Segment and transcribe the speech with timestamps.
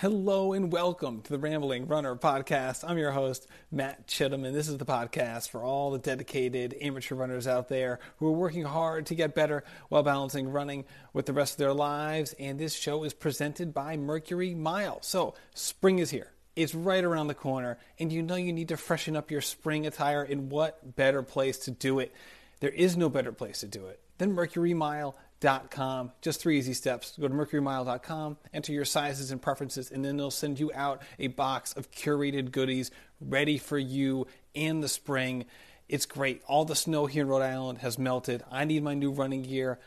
[0.00, 2.88] Hello and welcome to the Rambling Runner podcast.
[2.88, 7.16] I'm your host, Matt Chittum, and this is the podcast for all the dedicated amateur
[7.16, 11.32] runners out there who are working hard to get better while balancing running with the
[11.32, 12.32] rest of their lives.
[12.38, 15.02] And this show is presented by Mercury Mile.
[15.02, 16.30] So, spring is here.
[16.54, 19.84] It's right around the corner, and you know you need to freshen up your spring
[19.84, 20.22] attire.
[20.22, 22.14] And what better place to do it?
[22.60, 26.12] There is no better place to do it than Mercury Mile mercurymile.com.
[26.20, 27.16] Just three easy steps.
[27.18, 31.28] Go to mercurymile.com, enter your sizes and preferences, and then they'll send you out a
[31.28, 35.46] box of curated goodies ready for you in the spring.
[35.88, 36.42] It's great.
[36.46, 38.42] All the snow here in Rhode Island has melted.
[38.50, 39.78] I need my new running gear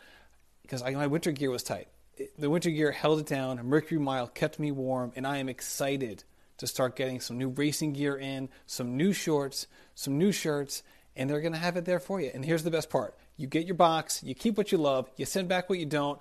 [0.62, 1.88] because my winter gear was tight.
[2.38, 3.64] The winter gear held it down.
[3.66, 6.24] Mercury Mile kept me warm, and I am excited
[6.58, 10.82] to start getting some new racing gear in, some new shorts, some new shirts,
[11.16, 12.30] and they're going to have it there for you.
[12.32, 15.24] And here's the best part you get your box, you keep what you love, you
[15.24, 16.18] send back what you don't,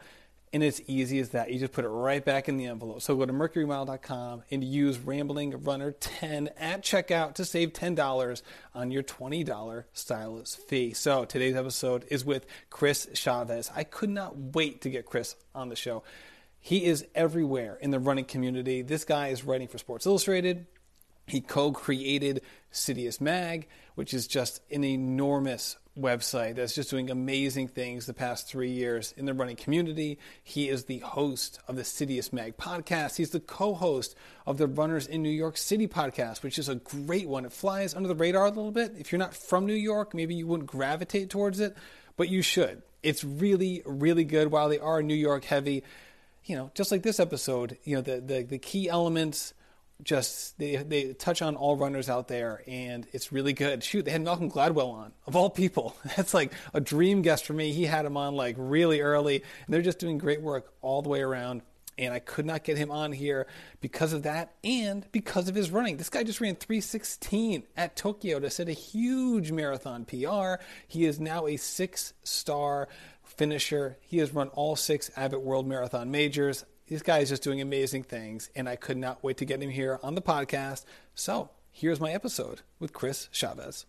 [0.54, 1.52] and it's easy as that.
[1.52, 3.02] You just put it right back in the envelope.
[3.02, 8.42] So go to mercurymile.com and use Rambling Runner 10 at checkout to save $10
[8.76, 10.94] on your $20 stylus fee.
[10.94, 13.72] So today's episode is with Chris Chavez.
[13.74, 16.04] I could not wait to get Chris on the show.
[16.60, 18.82] He is everywhere in the running community.
[18.82, 20.68] This guy is writing for Sports Illustrated.
[21.28, 22.42] He co created
[22.74, 28.48] Citius Mag, which is just an enormous website that's just doing amazing things the past
[28.48, 30.18] three years in the running community.
[30.44, 33.18] He is the host of the Citius Mag podcast.
[33.18, 36.76] He's the co host of the Runners in New York City podcast, which is a
[36.76, 37.46] great one.
[37.46, 38.94] It flies under the radar a little bit.
[38.98, 41.76] If you're not from New York, maybe you wouldn't gravitate towards it,
[42.16, 42.82] but you should.
[43.04, 45.84] It's really, really good while they are New York heavy.
[46.46, 49.54] You know, just like this episode, you know, the, the, the key elements
[50.04, 53.84] just they they touch on all runners out there and it's really good.
[53.84, 55.96] Shoot, they had Malcolm Gladwell on of all people.
[56.16, 57.72] That's like a dream guest for me.
[57.72, 61.10] He had him on like really early and they're just doing great work all the
[61.10, 61.62] way around.
[61.98, 63.46] And I could not get him on here
[63.80, 65.98] because of that and because of his running.
[65.98, 70.64] This guy just ran 316 at Tokyo to set a huge marathon PR.
[70.88, 72.88] He is now a six star
[73.24, 73.98] finisher.
[74.02, 76.66] He has run all six Abbott World Marathon majors.
[76.92, 79.70] This guy is just doing amazing things, and I could not wait to get him
[79.70, 80.84] here on the podcast.
[81.16, 83.86] So here's my episode with Chris Chavez.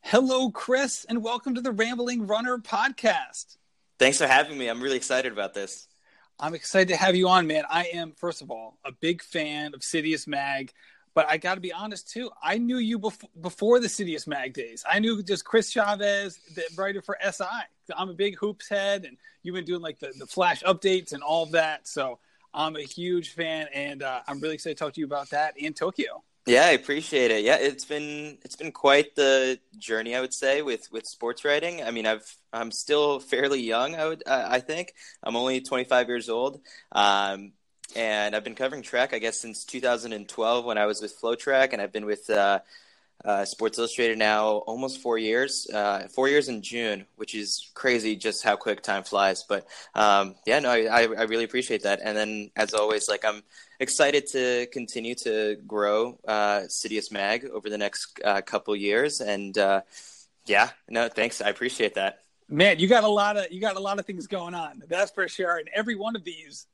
[0.00, 3.58] Hello, Chris, and welcome to the Rambling Runner podcast.
[3.98, 4.68] Thanks for having me.
[4.68, 5.86] I'm really excited about this.
[6.40, 7.64] I'm excited to have you on, man.
[7.68, 10.72] I am, first of all, a big fan of Citius Mag.
[11.18, 12.30] But I got to be honest too.
[12.40, 14.84] I knew you before before the Citius Mag days.
[14.88, 17.44] I knew just Chris Chavez, the writer for SI.
[17.96, 21.24] I'm a big hoops head, and you've been doing like the, the flash updates and
[21.24, 21.88] all that.
[21.88, 22.20] So
[22.54, 25.58] I'm a huge fan, and uh, I'm really excited to talk to you about that
[25.58, 26.22] in Tokyo.
[26.46, 27.42] Yeah, I appreciate it.
[27.42, 31.82] Yeah, it's been it's been quite the journey, I would say, with with sports writing.
[31.82, 33.96] I mean, I've I'm still fairly young.
[33.96, 36.60] I would I think I'm only 25 years old.
[36.92, 37.54] Um,
[37.96, 41.80] and I've been covering track, I guess, since 2012 when I was with FloTrack, and
[41.80, 42.60] I've been with uh,
[43.24, 48.14] uh, Sports Illustrated now almost four years, uh, four years in June, which is crazy
[48.14, 49.42] just how quick time flies.
[49.42, 52.00] But um, yeah, no, I, I, really appreciate that.
[52.02, 53.42] And then, as always, like I'm
[53.80, 59.20] excited to continue to grow uh, Citius Mag over the next uh, couple years.
[59.20, 59.82] And uh,
[60.46, 61.40] yeah, no, thanks.
[61.40, 62.20] I appreciate that.
[62.48, 64.82] Man, you got a lot of you got a lot of things going on.
[64.88, 65.58] That's for sure.
[65.58, 66.66] And every one of these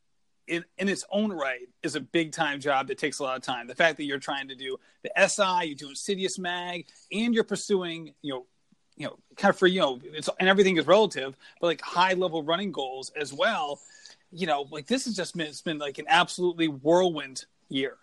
[0.46, 3.42] in, in its own right is a big time job that takes a lot of
[3.42, 3.66] time.
[3.66, 7.44] The fact that you're trying to do the SI, you're doing Citius Mag, and you're
[7.44, 8.46] pursuing, you know,
[8.96, 12.12] you know, kind of for you know, it's and everything is relative, but like high
[12.14, 13.80] level running goals as well.
[14.30, 17.96] You know, like this has just been it's been like an absolutely whirlwind year.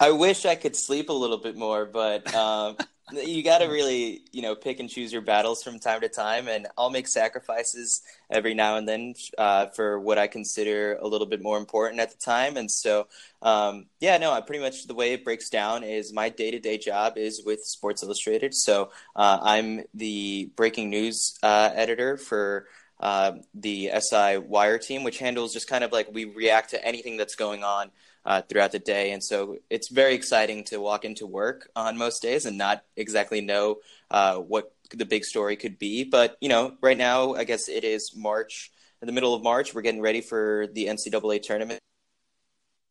[0.00, 2.76] I wish I could sleep a little bit more, but um,
[3.12, 6.48] you got to really, you know, pick and choose your battles from time to time,
[6.48, 11.26] and I'll make sacrifices every now and then uh, for what I consider a little
[11.26, 12.56] bit more important at the time.
[12.56, 13.06] And so,
[13.42, 16.58] um, yeah, no, I pretty much the way it breaks down is my day to
[16.58, 18.54] day job is with Sports Illustrated.
[18.54, 22.66] So uh, I'm the breaking news uh, editor for.
[23.00, 27.16] Uh, the SI Wire team, which handles just kind of like we react to anything
[27.16, 27.90] that's going on
[28.24, 29.12] uh, throughout the day.
[29.12, 33.40] And so it's very exciting to walk into work on most days and not exactly
[33.40, 33.78] know
[34.10, 36.04] uh, what the big story could be.
[36.04, 38.70] But, you know, right now, I guess it is March,
[39.00, 39.74] in the middle of March.
[39.74, 41.80] We're getting ready for the NCAA tournament,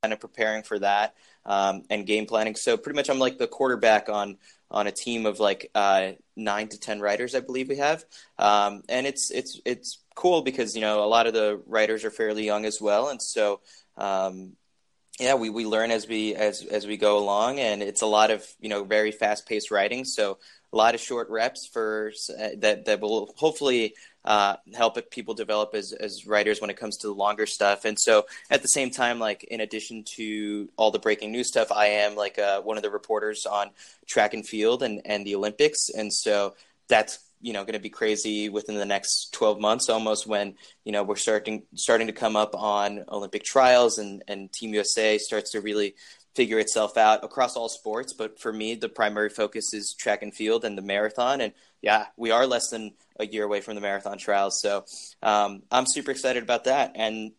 [0.03, 2.55] kind of preparing for that um, and game planning.
[2.55, 4.37] So pretty much I'm like the quarterback on
[4.69, 8.05] on a team of like uh, nine to ten writers, I believe we have,
[8.37, 12.11] um, and it's it's it's cool because you know a lot of the writers are
[12.11, 13.59] fairly young as well, and so
[13.97, 14.53] um,
[15.19, 18.31] yeah, we, we learn as we as as we go along, and it's a lot
[18.31, 20.05] of you know very fast paced writing.
[20.05, 20.37] So
[20.73, 23.93] a lot of short reps for uh, that that will hopefully
[24.23, 27.85] uh, help people develop as, as writers when it comes to the longer stuff.
[27.85, 31.71] And so at the same time, like in addition to all the breaking news stuff,
[31.71, 33.71] I am like uh, one of the reporters on
[34.05, 35.89] track and field and, and the Olympics.
[35.89, 36.55] And so
[36.87, 40.91] that's you know going to be crazy within the next 12 months almost when you
[40.91, 45.51] know we're starting starting to come up on olympic trials and and team usa starts
[45.51, 45.95] to really
[46.35, 50.33] figure itself out across all sports but for me the primary focus is track and
[50.33, 52.91] field and the marathon and yeah we are less than
[53.21, 54.59] a year away from the marathon trials.
[54.61, 54.83] So
[55.23, 56.91] um, I'm super excited about that.
[56.95, 57.31] And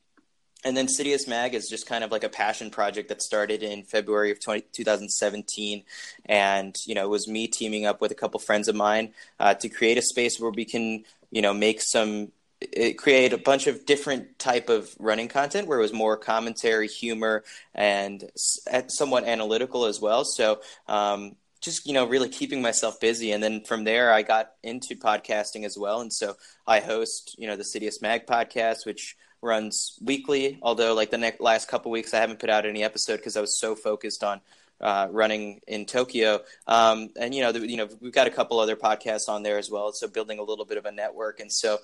[0.64, 3.82] and then Citius Mag is just kind of like a passion project that started in
[3.82, 5.82] February of 20, 2017.
[6.26, 9.54] And, you know, it was me teaming up with a couple friends of mine uh,
[9.54, 13.66] to create a space where we can, you know, make some it create a bunch
[13.66, 17.42] of different type of running content where it was more commentary humor
[17.74, 20.24] and somewhat analytical as well.
[20.24, 23.32] So um, just you know really keeping myself busy.
[23.32, 26.00] And then from there i got into podcasting as well.
[26.00, 26.36] And so
[26.66, 31.40] i host you know the citius mag podcast which runs weekly although like the next
[31.40, 34.40] last couple weeks i haven't put out any episode because i was so focused on
[34.82, 38.58] uh, running in Tokyo, um, and you know, the, you know, we've got a couple
[38.58, 39.92] other podcasts on there as well.
[39.92, 41.78] So building a little bit of a network, and so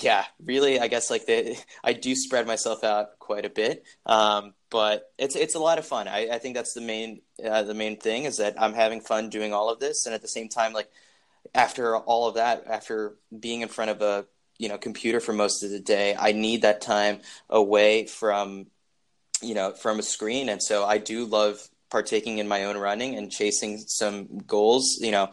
[0.00, 4.54] yeah, really, I guess like the I do spread myself out quite a bit, um,
[4.70, 6.08] but it's it's a lot of fun.
[6.08, 9.28] I, I think that's the main uh, the main thing is that I'm having fun
[9.28, 10.88] doing all of this, and at the same time, like
[11.54, 14.26] after all of that, after being in front of a
[14.58, 18.66] you know computer for most of the day, I need that time away from
[19.42, 21.60] you know from a screen, and so I do love
[21.90, 24.98] partaking in my own running and chasing some goals.
[25.00, 25.30] You know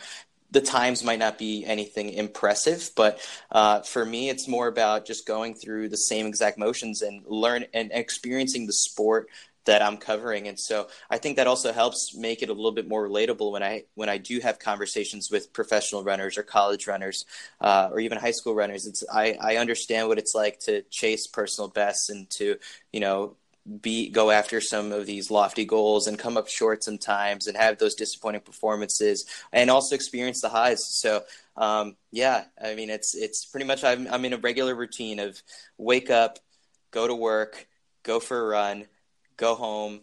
[0.51, 3.19] the times might not be anything impressive, but
[3.51, 7.65] uh, for me, it's more about just going through the same exact motions and learn
[7.73, 9.27] and experiencing the sport
[9.65, 10.47] that I'm covering.
[10.47, 13.63] And so I think that also helps make it a little bit more relatable when
[13.63, 17.25] I when I do have conversations with professional runners or college runners
[17.61, 18.85] uh, or even high school runners.
[18.85, 22.57] It's I, I understand what it's like to chase personal bests and to
[22.93, 23.35] you know
[23.81, 27.79] be go after some of these lofty goals and come up short sometimes and have
[27.79, 31.23] those disappointing performances and also experience the highs so
[31.57, 35.41] um, yeah i mean it's it's pretty much I'm, I'm in a regular routine of
[35.79, 36.37] wake up
[36.91, 37.67] go to work
[38.03, 38.85] go for a run
[39.37, 40.01] go home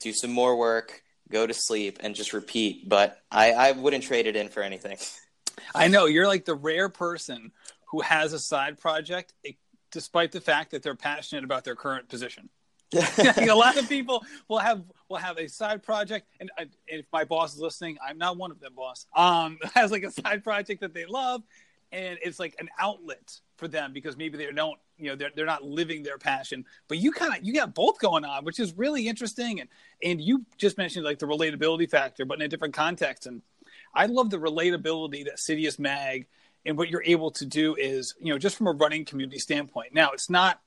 [0.00, 2.88] do some more work go to sleep and just repeat.
[2.88, 4.96] But i i wouldn't trade it in for anything.
[5.74, 6.06] I know.
[6.06, 7.52] You're like the rare person
[7.86, 9.32] who has a side project
[9.90, 12.48] despite the fact that they're passionate about their current position.
[12.94, 17.24] A lot of people will have will have a side project, and, and, if my
[17.24, 19.06] boss is listening, I'm not one of them, boss.
[19.14, 21.42] Um, has like a side project that they love,
[21.94, 25.46] and it's like an outlet for them because maybe they don't, you know, they're they're
[25.46, 26.64] not living their passion.
[26.88, 29.60] But you kind of you got both going on, which is really interesting.
[29.60, 29.68] And
[30.02, 33.26] and you just mentioned like the relatability factor, but in a different context.
[33.26, 33.42] And
[33.94, 36.26] I love the relatability that Citius Mag
[36.66, 39.94] and what you're able to do is, you know, just from a running community standpoint.
[39.94, 40.60] Now, it's not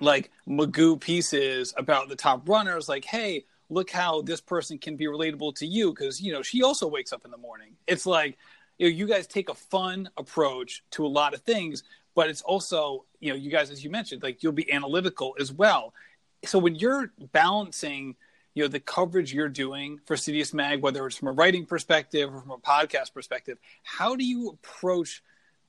[0.00, 5.06] like Magoo pieces about the top runners, like, hey, look how this person can be
[5.06, 7.76] relatable to you because you know she also wakes up in the morning.
[7.86, 8.36] It's like
[8.80, 11.84] you know you guys take a fun approach to a lot of things,
[12.14, 15.52] but it's also you know you guys as you mentioned like you'll be analytical as
[15.52, 15.92] well.
[16.46, 18.16] So when you're balancing
[18.54, 22.34] you know the coverage you're doing for Citius Mag, whether it's from a writing perspective
[22.34, 25.22] or from a podcast perspective, how do you approach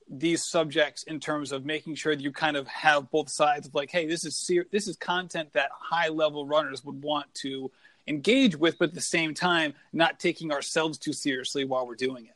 [0.08, 3.74] these subjects in terms of making sure that you kind of have both sides of
[3.74, 7.70] like, hey, this is ser- this is content that high level runners would want to
[8.06, 12.24] engage with, but at the same time, not taking ourselves too seriously while we're doing
[12.24, 12.34] it.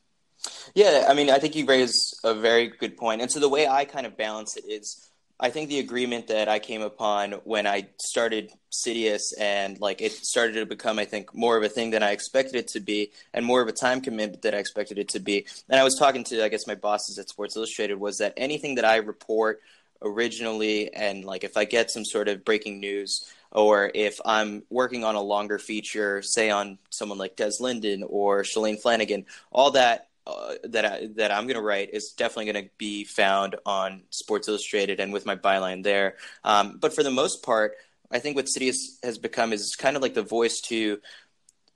[0.75, 3.23] Yeah, I mean, I think you raise a very good point.
[3.23, 6.49] And so the way I kind of balance it is I think the agreement that
[6.49, 11.35] I came upon when I started Citius and like it started to become, I think,
[11.35, 14.01] more of a thing than I expected it to be, and more of a time
[14.01, 15.47] commitment that I expected it to be.
[15.69, 18.77] And I was talking to, I guess, my bosses at Sports Illustrated was that anything
[18.77, 19.61] that I report
[20.01, 25.05] originally, and like if I get some sort of breaking news, or if I'm working
[25.05, 30.09] on a longer feature, say on someone like Des Linden or Shalane Flanagan, all that
[30.27, 34.03] uh, that I, that I'm going to write is definitely going to be found on
[34.11, 36.17] Sports Illustrated and with my byline there.
[36.43, 37.75] Um, but for the most part,
[38.11, 41.01] I think what Citius has become is kind of like the voice to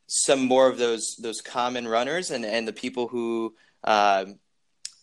[0.06, 3.54] some more of those those common runners and and the people who.
[3.84, 4.38] Um,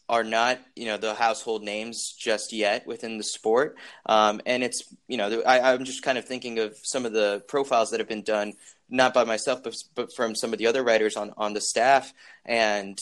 [0.10, 3.76] are not you know the household names just yet within the sport
[4.06, 7.44] um, and it's you know I, i'm just kind of thinking of some of the
[7.50, 8.54] profiles that have been done
[8.90, 12.14] not by myself but, but from some of the other writers on on the staff
[12.46, 12.98] and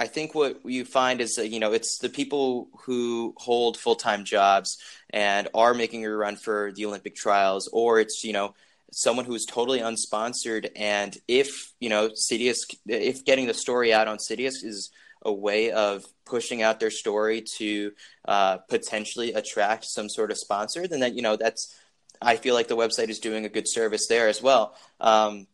[0.00, 3.96] I think what you find is that, you know, it's the people who hold full
[3.96, 4.78] time jobs
[5.10, 8.54] and are making a run for the Olympic trials, or it's, you know,
[8.92, 10.70] someone who is totally unsponsored.
[10.74, 14.90] And if, you know, Citius, if getting the story out on Citius is
[15.20, 17.92] a way of pushing out their story to
[18.26, 21.74] uh, potentially attract some sort of sponsor, then that you know that's
[22.22, 24.74] I feel like the website is doing a good service there as well.
[24.98, 25.46] Um,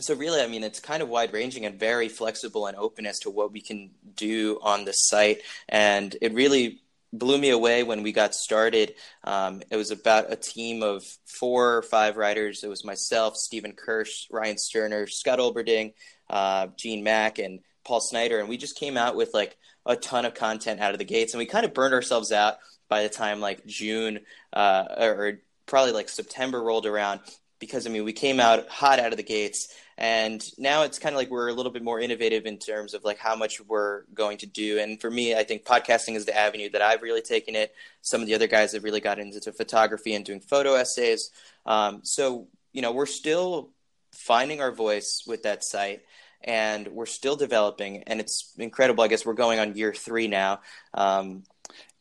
[0.00, 3.18] so really, I mean, it's kind of wide ranging and very flexible and open as
[3.20, 6.80] to what we can do on the site, and it really
[7.12, 8.94] blew me away when we got started.
[9.24, 12.62] Um, it was about a team of four or five writers.
[12.62, 15.94] It was myself, Stephen Kirsch, Ryan Sterner, Scott Olberding,
[16.28, 20.24] uh, Gene Mack, and Paul Snyder, and we just came out with like a ton
[20.24, 23.08] of content out of the gates, and we kind of burned ourselves out by the
[23.08, 24.20] time like June
[24.52, 27.20] uh, or probably like September rolled around
[27.60, 31.14] because I mean we came out hot out of the gates and now it's kind
[31.14, 34.02] of like we're a little bit more innovative in terms of like how much we're
[34.14, 34.80] going to do.
[34.80, 37.72] And for me i think podcasting is the avenue that i've really taken it.
[38.02, 41.30] Some of the other guys have really gotten into photography and doing photo essays.
[41.66, 43.70] Um, so you know we're still
[44.12, 46.02] finding our voice with that site
[46.42, 49.04] and we're still developing and it's incredible.
[49.04, 50.60] I guess we're going on year three now.
[50.94, 51.44] Um,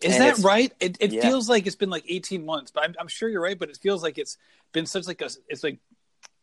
[0.02, 1.22] is that right it, it yeah.
[1.22, 3.78] feels like it's been like 18 months but I'm, I'm sure you're right but it
[3.78, 4.38] feels like it's
[4.72, 5.80] been such like a it's like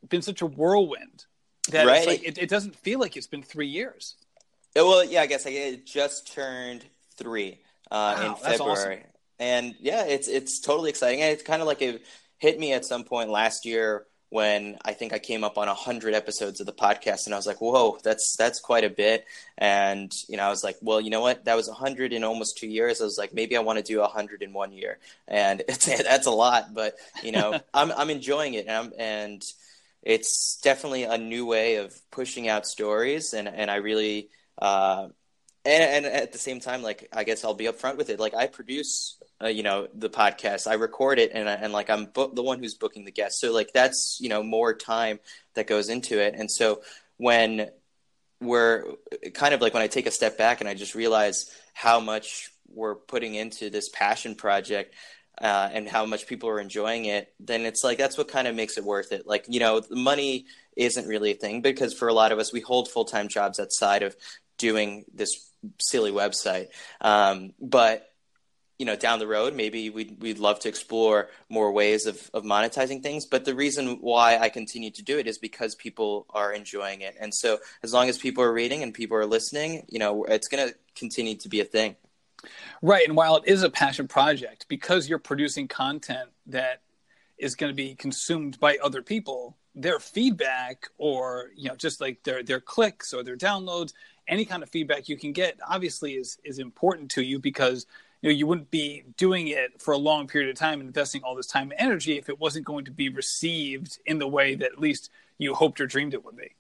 [0.09, 1.25] been such a whirlwind
[1.71, 2.07] that right.
[2.07, 4.15] Like, it, it, doesn't feel like it's been three years.
[4.75, 6.85] Well, yeah, I guess it just turned
[7.17, 7.61] three
[7.91, 9.11] uh, wow, in February, awesome.
[9.39, 11.23] and yeah, it's it's totally exciting.
[11.23, 12.05] And it's kind of like it
[12.39, 16.15] hit me at some point last year when I think I came up on hundred
[16.15, 19.25] episodes of the podcast, and I was like, "Whoa, that's that's quite a bit."
[19.57, 21.45] And you know, I was like, "Well, you know what?
[21.45, 24.03] That was hundred in almost two years." I was like, "Maybe I want to do
[24.03, 28.55] hundred in one year," and it's that's a lot, but you know, I'm I'm enjoying
[28.55, 29.43] it, and I'm, and
[30.03, 34.31] it's definitely a new way of pushing out stories, and and I really.
[34.59, 35.09] Uh,
[35.67, 38.21] and, and at the same time, like I guess I'll be upfront with it.
[38.21, 40.67] Like I produce, uh, you know, the podcast.
[40.67, 43.41] I record it, and and like I'm bo- the one who's booking the guests.
[43.41, 45.21] So like that's you know more time
[45.55, 46.35] that goes into it.
[46.37, 46.83] And so
[47.19, 47.71] when
[48.41, 48.85] we're
[49.35, 52.51] kind of like when I take a step back and I just realize how much
[52.69, 54.95] we're putting into this passion project,
[55.41, 58.55] uh, and how much people are enjoying it, then it's like that's what kind of
[58.55, 59.27] makes it worth it.
[59.27, 62.53] Like you know, the money isn't really a thing because for a lot of us,
[62.53, 64.17] we hold full time jobs outside of
[64.59, 66.69] doing this silly website.
[67.01, 68.09] Um, but
[68.79, 72.45] you know, down the road, maybe we'd we'd love to explore more ways of of
[72.45, 73.25] monetizing things.
[73.27, 77.17] But the reason why I continue to do it is because people are enjoying it,
[77.19, 80.49] and so as long as people are reading and people are listening, you know, it's
[80.49, 81.97] going to continue to be a thing.
[82.83, 83.07] Right.
[83.07, 86.83] And while it is a passion project, because you're producing content that
[87.39, 92.23] is going to be consumed by other people, their feedback or, you know, just like
[92.25, 93.93] their their clicks or their downloads,
[94.29, 97.87] any kind of feedback you can get obviously is is important to you because
[98.21, 101.35] you know you wouldn't be doing it for a long period of time investing all
[101.35, 104.73] this time and energy if it wasn't going to be received in the way that
[104.73, 106.53] at least you hoped or dreamed it would be.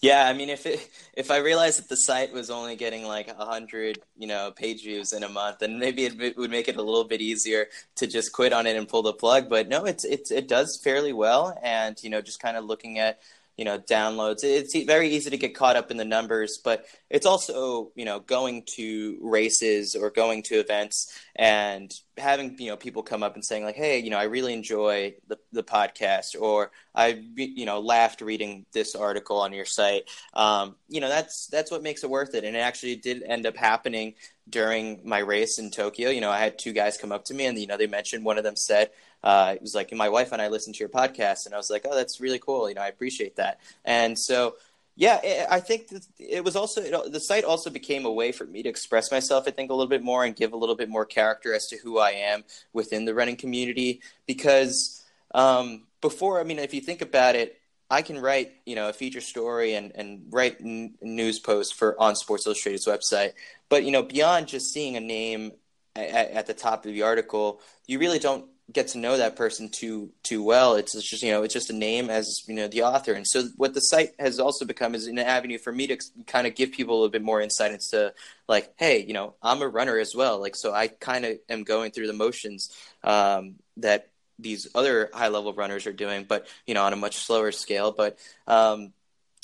[0.00, 3.28] Yeah, I mean, if it if I realized that the site was only getting like
[3.28, 6.76] a hundred, you know, page views in a month, then maybe it would make it
[6.76, 7.66] a little bit easier
[7.96, 9.50] to just quit on it and pull the plug.
[9.50, 12.98] But no, it's it's it does fairly well, and you know, just kind of looking
[12.98, 13.18] at
[13.58, 14.44] you know downloads.
[14.44, 18.20] It's very easy to get caught up in the numbers but it's also you know
[18.20, 23.44] going to races or going to events and having you know people come up and
[23.44, 27.80] saying like hey you know i really enjoy the, the podcast or i you know
[27.80, 30.08] laughed reading this article on your site.
[30.34, 32.44] Um, you know that's that's what makes it worth it.
[32.44, 34.14] And it actually did end up happening
[34.48, 36.10] during my race in tokyo.
[36.10, 38.24] You know i had two guys come up to me and you know they mentioned
[38.24, 38.90] one of them said
[39.22, 41.70] uh, it was like my wife and I listened to your podcast, and I was
[41.70, 42.68] like, oh, that's really cool.
[42.68, 43.60] You know, I appreciate that.
[43.84, 44.54] And so,
[44.96, 48.68] yeah, I think it was also the site also became a way for me to
[48.68, 49.44] express myself.
[49.46, 51.76] I think a little bit more and give a little bit more character as to
[51.76, 54.00] who I am within the running community.
[54.26, 57.60] Because um, before, I mean, if you think about it,
[57.90, 62.00] I can write, you know, a feature story and, and write n- news posts for
[62.00, 63.32] on Sports Illustrated's website.
[63.68, 65.52] But you know, beyond just seeing a name
[65.96, 70.10] at the top of the article, you really don't get to know that person too
[70.22, 70.74] too well.
[70.74, 73.44] It's just you know it's just a name as you know the author, and so
[73.56, 76.72] what the site has also become is an avenue for me to kind of give
[76.72, 78.12] people a bit more insight into
[78.46, 80.40] like, hey, you know, I'm a runner as well.
[80.40, 82.70] Like, so I kind of am going through the motions
[83.04, 87.16] um, that these other high level runners are doing, but you know, on a much
[87.16, 87.92] slower scale.
[87.92, 88.92] But um,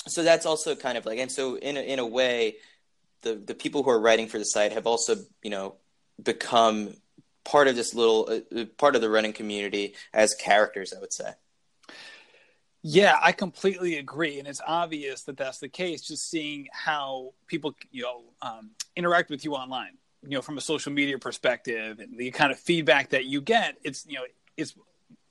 [0.07, 2.57] so that's also kind of like, and so in a, in a way,
[3.21, 5.75] the the people who are writing for the site have also you know
[6.21, 6.93] become
[7.45, 11.13] part of this little uh, uh, part of the running community as characters i would
[11.13, 11.31] say
[12.81, 17.73] yeah i completely agree and it's obvious that that's the case just seeing how people
[17.91, 22.17] you know um, interact with you online you know from a social media perspective and
[22.17, 24.23] the kind of feedback that you get it's you know
[24.57, 24.75] it's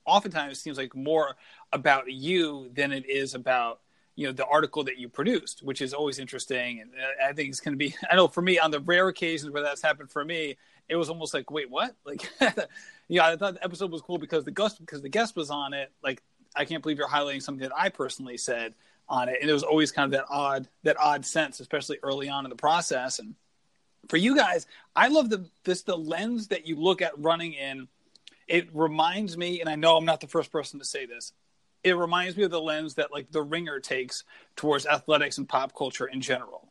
[0.06, 1.36] oftentimes seems like more
[1.72, 3.80] about you than it is about
[4.16, 6.80] you know the article that you produced, which is always interesting.
[6.80, 6.90] And
[7.22, 7.94] I think it's going to be.
[8.10, 10.56] I know for me, on the rare occasions where that's happened for me,
[10.88, 11.94] it was almost like, wait, what?
[12.04, 12.28] Like,
[13.08, 15.74] yeah, I thought the episode was cool because the guest because the guest was on
[15.74, 15.92] it.
[16.02, 16.22] Like,
[16.54, 18.74] I can't believe you're highlighting something that I personally said
[19.08, 22.28] on it, and it was always kind of that odd that odd sense, especially early
[22.28, 23.18] on in the process.
[23.18, 23.34] And
[24.08, 27.88] for you guys, I love the this the lens that you look at running in.
[28.46, 31.32] It reminds me, and I know I'm not the first person to say this
[31.84, 34.24] it reminds me of the lens that like the ringer takes
[34.56, 36.63] towards athletics and pop culture in general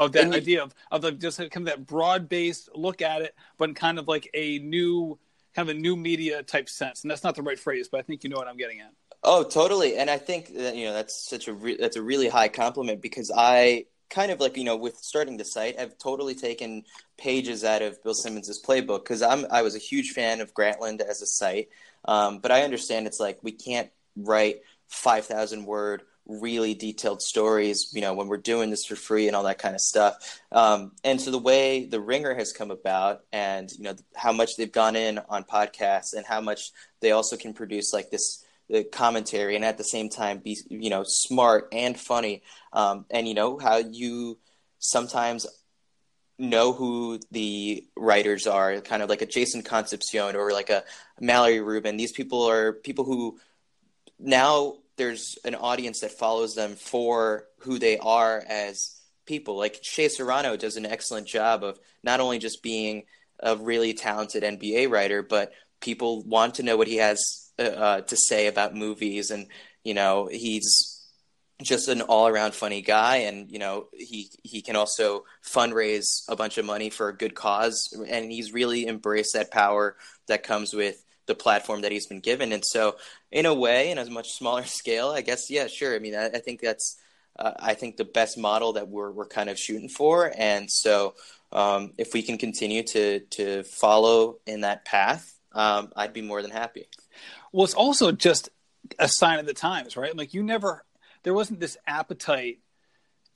[0.00, 3.34] of that idea of of like just kind of that broad based look at it
[3.58, 5.18] but kind of like a new
[5.54, 7.02] kind of a new media type sense.
[7.02, 8.92] And that's not the right phrase but i think you know what i'm getting at.
[9.22, 9.96] Oh totally.
[9.96, 13.02] And i think that you know that's such a re- that's a really high compliment
[13.02, 16.82] because i kind of like you know with starting the site i've totally taken
[17.16, 21.00] pages out of bill simmons's playbook because i'm i was a huge fan of grantland
[21.00, 21.68] as a site.
[22.06, 28.00] Um, but i understand it's like we can't write 5,000 word really detailed stories, you
[28.00, 30.40] know, when we're doing this for free and all that kind of stuff.
[30.52, 34.56] Um, and so the way the Ringer has come about and, you know, how much
[34.56, 36.70] they've gone in on podcasts and how much
[37.00, 40.90] they also can produce like this the commentary and at the same time be, you
[40.90, 42.42] know, smart and funny.
[42.72, 44.38] Um, and, you know, how you
[44.78, 45.44] sometimes
[46.38, 50.84] know who the writers are, kind of like a Jason Concepcion or like a
[51.20, 51.96] Mallory Rubin.
[51.96, 53.38] These people are people who
[54.18, 59.56] now there's an audience that follows them for who they are as people.
[59.56, 63.04] Like Shea Serrano does an excellent job of not only just being
[63.42, 68.00] a really talented NBA writer, but people want to know what he has uh, uh,
[68.02, 69.46] to say about movies, and
[69.84, 71.00] you know he's
[71.62, 76.58] just an all-around funny guy, and you know he he can also fundraise a bunch
[76.58, 79.96] of money for a good cause, and he's really embraced that power
[80.28, 82.52] that comes with the platform that he's been given.
[82.52, 82.96] And so,
[83.30, 85.94] in a way, in a much smaller scale, I guess, yeah, sure.
[85.94, 86.98] I mean, I, I think that's,
[87.38, 90.32] uh, I think the best model that we're we're kind of shooting for.
[90.36, 91.14] And so,
[91.52, 96.42] um, if we can continue to to follow in that path, um, I'd be more
[96.42, 96.88] than happy.
[97.52, 98.50] Well, it's also just
[98.98, 100.16] a sign of the times, right?
[100.16, 100.84] Like you never,
[101.22, 102.58] there wasn't this appetite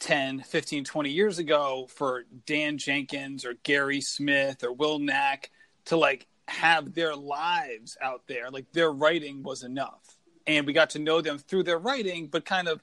[0.00, 5.50] 10, 15, 20 years ago for Dan Jenkins or Gary Smith or Will Nack
[5.86, 8.50] to like have their lives out there.
[8.50, 10.17] Like their writing was enough.
[10.47, 12.83] And we got to know them through their writing, but kind of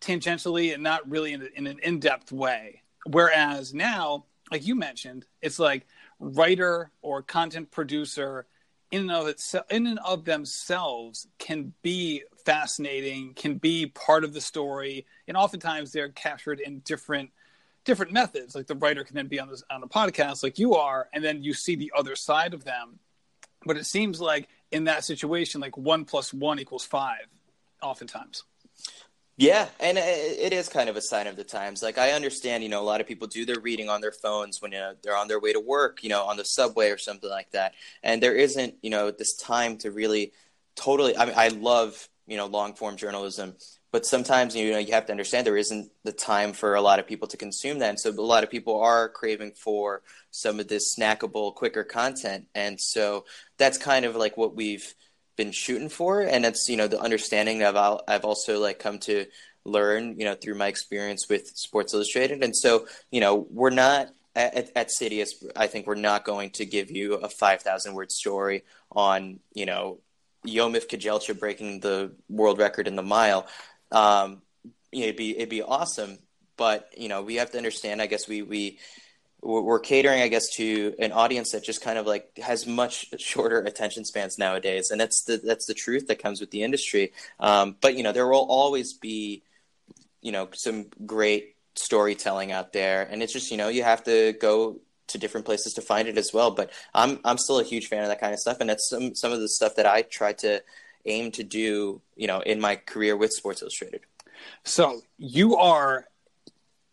[0.00, 2.82] tangentially and not really in, in an in depth way.
[3.06, 5.86] Whereas now, like you mentioned, it's like
[6.18, 8.46] writer or content producer
[8.90, 14.32] in and of itself, in and of themselves can be fascinating, can be part of
[14.32, 17.30] the story, and oftentimes they're captured in different
[17.88, 18.54] different methods.
[18.54, 21.24] Like the writer can then be on this on a podcast like you are, and
[21.24, 23.00] then you see the other side of them.
[23.64, 27.26] But it seems like in that situation, like one plus one equals five,
[27.82, 28.44] oftentimes.
[29.38, 31.82] Yeah, and it is kind of a sign of the times.
[31.82, 34.60] Like I understand, you know, a lot of people do their reading on their phones
[34.60, 36.98] when you know, they're on their way to work, you know, on the subway or
[36.98, 37.74] something like that.
[38.02, 40.32] And there isn't, you know, this time to really
[40.74, 41.16] totally.
[41.16, 43.56] I mean, I love you know long form journalism,
[43.90, 46.98] but sometimes you know you have to understand there isn't the time for a lot
[46.98, 47.90] of people to consume that.
[47.90, 52.46] And so a lot of people are craving for some of this snackable quicker content.
[52.54, 53.24] And so
[53.56, 54.94] that's kind of like what we've
[55.36, 56.20] been shooting for.
[56.22, 59.26] And that's you know the understanding that I've, I've also like come to
[59.64, 62.42] learn you know through my experience with sports illustrated.
[62.42, 66.64] And so you know we're not at, at Citius, I think we're not going to
[66.64, 69.98] give you a 5,000 word story on, you know,
[70.46, 73.46] Yomif Kejelcha breaking the world record in the mile
[73.92, 74.42] um,
[74.92, 76.18] you know, it'd be it'd be awesome.
[76.56, 78.02] But you know, we have to understand.
[78.02, 78.78] I guess we we
[79.40, 83.60] we're catering, I guess, to an audience that just kind of like has much shorter
[83.60, 87.12] attention spans nowadays, and that's the that's the truth that comes with the industry.
[87.38, 89.42] Um, but you know, there will always be,
[90.20, 94.32] you know, some great storytelling out there, and it's just you know you have to
[94.34, 96.50] go to different places to find it as well.
[96.50, 99.14] But I'm I'm still a huge fan of that kind of stuff, and that's some
[99.14, 100.62] some of the stuff that I try to
[101.08, 104.00] aim to do, you know, in my career with Sports Illustrated.
[104.64, 106.06] So you are,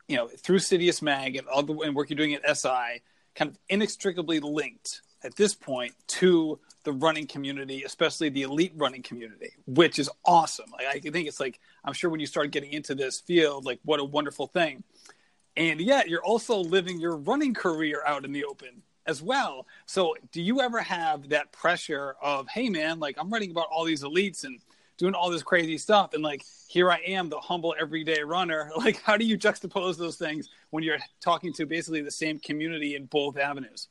[0.08, 3.02] you know, through Citius Mag and all the and work you're doing at SI,
[3.36, 9.02] kind of inextricably linked at this point to the running community, especially the elite running
[9.02, 10.70] community, which is awesome.
[10.72, 13.80] Like I think it's like I'm sure when you start getting into this field, like
[13.84, 14.84] what a wonderful thing.
[15.58, 19.68] And yet you're also living your running career out in the open as well.
[19.86, 23.86] So, do you ever have that pressure of, hey, man, like I'm writing about all
[23.86, 24.60] these elites and
[24.98, 28.72] doing all this crazy stuff, and like here I am, the humble everyday runner.
[28.78, 32.96] Like, how do you juxtapose those things when you're talking to basically the same community
[32.96, 33.88] in both avenues?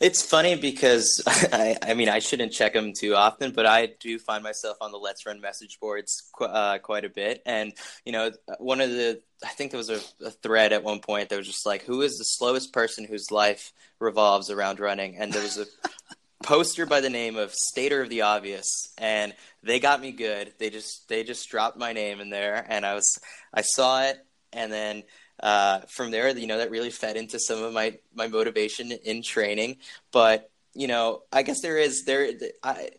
[0.00, 4.18] It's funny because I, I mean, I shouldn't check them too often, but I do
[4.18, 7.42] find myself on the Let's Run message boards uh, quite a bit.
[7.46, 7.72] And,
[8.04, 11.28] you know, one of the, I think there was a, a, thread at one point
[11.28, 15.16] that was just like, who is the slowest person whose life revolves around running?
[15.16, 15.66] And there was a
[16.42, 18.92] poster by the name of Stater of the Obvious.
[18.98, 20.52] And they got me good.
[20.58, 22.64] They just, they just dropped my name in there.
[22.68, 23.18] And I was,
[23.52, 24.18] I saw it.
[24.52, 25.02] And then,
[25.40, 29.22] uh, from there, you know, that really fed into some of my my motivation in
[29.22, 29.76] training.
[30.12, 32.30] But you know, I guess there is there.
[32.62, 32.90] I,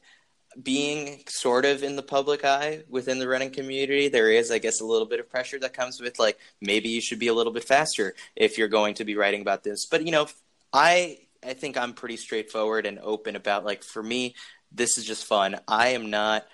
[0.62, 4.82] being sort of in the public eye within the running community, there is, I guess,
[4.82, 7.54] a little bit of pressure that comes with like maybe you should be a little
[7.54, 9.86] bit faster if you're going to be writing about this.
[9.86, 10.28] But you know,
[10.74, 14.36] I I think I'm pretty straightforward and open about like for me,
[14.72, 15.60] this is just fun.
[15.68, 16.46] I am not,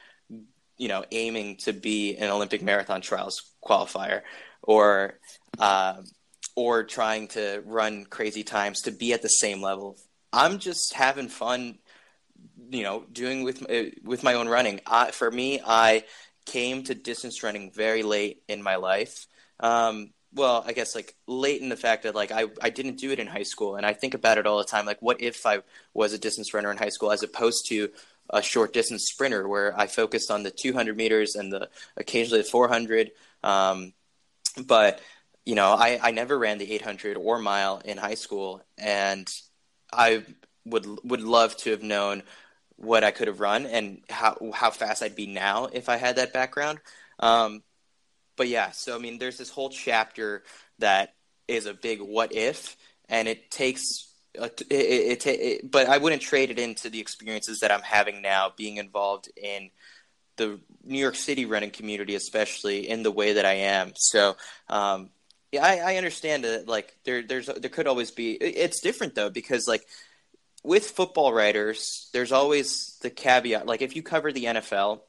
[0.78, 4.22] you know, aiming to be an Olympic marathon trials qualifier
[4.62, 5.20] or
[5.60, 6.02] uh,
[6.56, 9.98] or trying to run crazy times to be at the same level.
[10.32, 11.80] I'm just having fun,
[12.70, 14.82] you know, doing with uh, with my own running.
[14.86, 16.04] I, for me, I
[16.46, 19.28] came to distance running very late in my life.
[19.60, 23.12] Um, well, I guess like late in the fact that like I, I didn't do
[23.12, 24.86] it in high school and I think about it all the time.
[24.86, 25.60] Like what if I
[25.94, 27.90] was a distance runner in high school as opposed to
[28.30, 32.50] a short distance sprinter where I focused on the 200 meters and the occasionally the
[32.50, 33.12] 400.
[33.44, 33.94] Um,
[34.66, 35.00] but
[35.46, 39.28] you know, I, I never ran the 800 or mile in high school, and
[39.94, 40.24] I
[40.66, 42.24] would would love to have known
[42.78, 46.18] what I could have run and how how fast I'd be now if I had
[46.18, 46.80] that background.
[47.20, 47.64] Um,
[48.36, 50.44] but yeah, so I mean, there's this whole chapter
[50.80, 51.14] that
[51.48, 52.76] is a big what if,
[53.08, 54.12] and it takes.
[54.34, 58.52] it, it, it, but I wouldn't trade it into the experiences that I'm having now,
[58.58, 59.70] being involved in
[60.38, 63.94] the New York City running community, especially in the way that I am.
[63.96, 64.36] So,
[64.70, 65.12] um,
[65.56, 66.68] yeah, I, I understand that.
[66.68, 68.34] Like, there, there's, there could always be.
[68.34, 69.86] It's different though because like
[70.64, 73.66] with football writers, there's always the caveat.
[73.66, 75.02] Like, if you cover the NFL,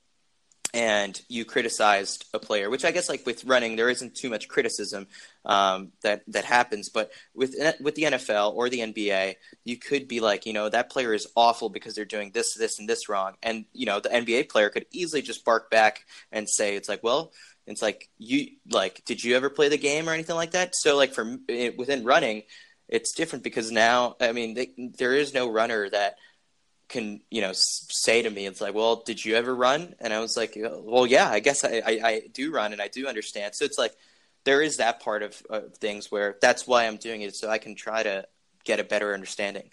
[0.74, 4.46] and you criticized a player, which I guess like with running, there isn't too much
[4.46, 5.06] criticism
[5.46, 6.90] um, that that happens.
[6.90, 10.90] But with with the NFL or the NBA, you could be like, you know, that
[10.90, 14.11] player is awful because they're doing this, this, and this wrong, and you know, the
[14.11, 17.32] NBA player could easily just bark back and say, it's like, well,
[17.66, 20.74] it's like you like, did you ever play the game or anything like that?
[20.74, 21.37] So like for
[21.76, 22.44] within running,
[22.88, 26.16] it's different because now, I mean, they, there is no runner that
[26.88, 29.94] can you know say to me it's like well did you ever run?
[30.00, 32.81] And i was like uh, well yeah i guess i, I, I do run and
[32.81, 33.55] i do understand.
[33.55, 33.92] So it's like
[34.44, 37.59] there is that part of, of things where that's why i'm doing it so i
[37.59, 38.26] can try to
[38.64, 39.70] get a better understanding.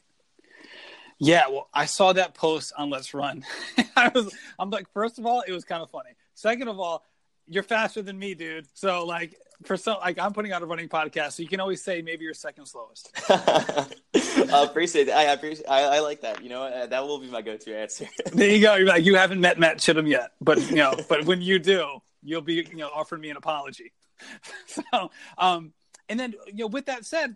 [1.19, 3.45] Yeah well i saw that post on let's run.
[3.95, 6.11] I was i'm like first of all it was kind of funny.
[6.33, 7.05] Second of all
[7.47, 8.67] you're faster than me, dude.
[8.73, 11.83] So like for some like I'm putting out a running podcast, so you can always
[11.83, 13.11] say maybe you're second slowest.
[13.29, 15.17] I appreciate that.
[15.17, 15.67] I appreciate.
[15.67, 16.43] I, I, like that.
[16.43, 18.07] You know, uh, that will be my go-to answer.
[18.33, 18.75] there you go.
[18.75, 22.01] You're like you haven't met Matt Chittum yet, but you know, but when you do,
[22.21, 23.91] you'll be you know offering me an apology.
[24.65, 25.73] so, um,
[26.09, 27.35] and then you know, with that said,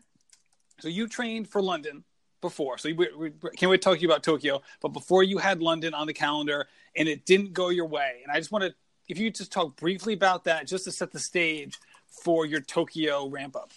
[0.79, 2.03] so you trained for London
[2.41, 2.77] before.
[2.77, 5.61] So we, we can't wait to talk to you about Tokyo, but before you had
[5.61, 8.75] London on the calendar and it didn't go your way, and I just want to
[9.07, 11.79] if you just talk briefly about that, just to set the stage
[12.23, 13.71] for your Tokyo ramp up.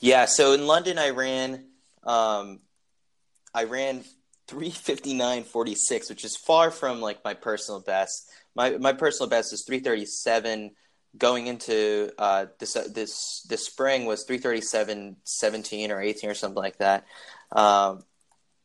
[0.00, 1.66] Yeah, so in London, I ran,
[2.02, 2.60] um,
[3.54, 4.04] I ran
[4.46, 8.30] three fifty nine forty six, which is far from like my personal best.
[8.54, 10.72] My my personal best is three thirty seven.
[11.16, 16.28] Going into uh, this uh, this this spring was three thirty seven seventeen or eighteen
[16.28, 17.06] or something like that,
[17.52, 18.02] um,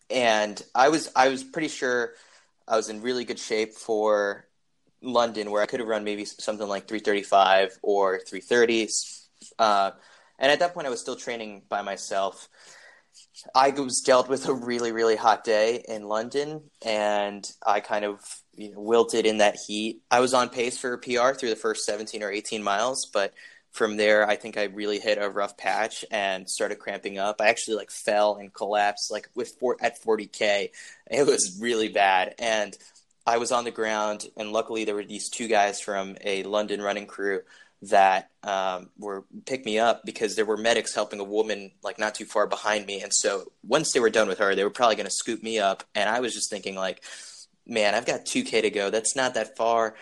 [0.10, 2.14] and I was I was pretty sure
[2.68, 4.48] I was in really good shape for
[5.02, 8.90] London where I could have run maybe something like 335 or 330.
[9.58, 9.92] Uh,
[10.38, 12.50] and at that point, I was still training by myself.
[13.54, 18.22] I was dealt with a really, really hot day in London, and I kind of
[18.56, 20.02] you know, wilted in that heat.
[20.12, 23.34] I was on pace for a PR through the first 17 or 18 miles, but
[23.72, 27.40] from there, I think I really hit a rough patch and started cramping up.
[27.40, 30.70] I actually like fell and collapsed like with four, at 40k.
[31.12, 32.76] It was really bad, and
[33.26, 36.82] I was on the ground, and luckily there were these two guys from a London
[36.82, 37.42] running crew
[37.82, 42.16] that um, were pick me up because there were medics helping a woman like not
[42.16, 44.96] too far behind me, and so once they were done with her, they were probably
[44.96, 47.04] going to scoop me up, and I was just thinking like,
[47.66, 48.90] man, I've got two k to go.
[48.90, 49.96] That's not that far.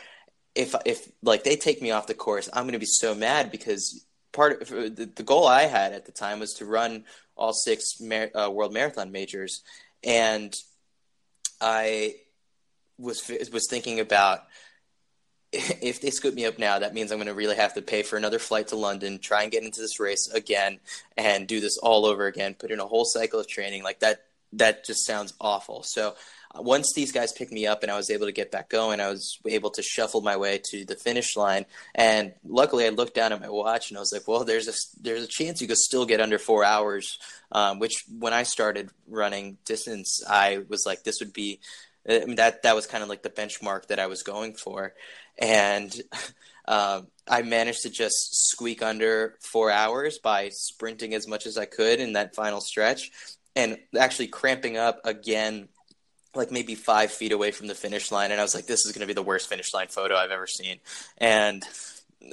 [0.56, 3.52] If if like they take me off the course, I'm going to be so mad
[3.52, 7.54] because part of the, the goal I had at the time was to run all
[7.54, 9.62] six mar- uh, world marathon majors,
[10.04, 10.56] and
[11.62, 12.16] I
[12.98, 14.42] was was thinking about
[15.54, 18.04] if they scoop me up now, that means I'm going to really have to pay
[18.04, 20.80] for another flight to London, try and get into this race again,
[21.16, 22.54] and do this all over again.
[22.54, 24.26] Put in a whole cycle of training like that.
[24.54, 25.84] that just sounds awful.
[25.84, 26.16] So
[26.54, 29.00] uh, once these guys picked me up and I was able to get back going,
[29.00, 31.66] I was able to shuffle my way to the finish line.
[31.96, 34.74] And luckily, I looked down at my watch and I was like, "Well, there's a
[35.02, 37.20] there's a chance you could still get under four hours."
[37.54, 41.60] Um, which when I started running distance, I was like, "This would be."
[42.08, 44.94] I mean, that that was kind of like the benchmark that I was going for,
[45.38, 45.94] and
[46.68, 51.66] uh, I managed to just squeak under four hours by sprinting as much as I
[51.66, 53.12] could in that final stretch,
[53.56, 55.70] and actually cramping up again
[56.36, 58.92] like maybe five feet away from the finish line, and I was like, "This is
[58.92, 60.80] going to be the worst finish line photo I've ever seen."
[61.18, 61.64] And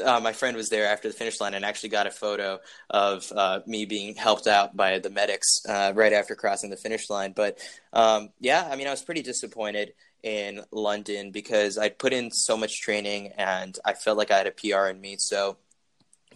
[0.03, 2.59] uh, my friend was there after the finish line and actually got a photo
[2.91, 7.11] of uh, me being helped out by the medics uh, right after crossing the finish
[7.11, 7.33] line.
[7.35, 7.59] But
[7.93, 9.93] um, yeah, I mean, I was pretty disappointed
[10.23, 14.47] in London because I put in so much training and I felt like I had
[14.47, 15.17] a PR in me.
[15.19, 15.59] So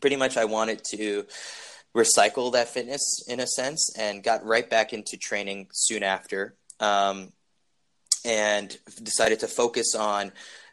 [0.00, 1.24] pretty much, I wanted to
[1.96, 6.54] recycle that fitness in a sense and got right back into training soon after.
[6.80, 7.32] Um,
[8.24, 10.32] and decided to focus on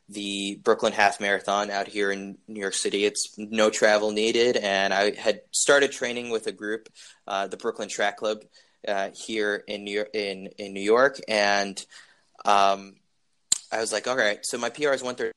[0.10, 3.06] the Brooklyn Half Marathon out here in New York City.
[3.06, 6.90] It's no travel needed, and I had started training with a group,
[7.28, 8.44] uh, the Brooklyn Track Club,
[8.88, 11.84] uh, here in New York, in in New York, and
[12.46, 12.96] um,
[13.72, 15.32] I was like, all right, so my PR is one thirty.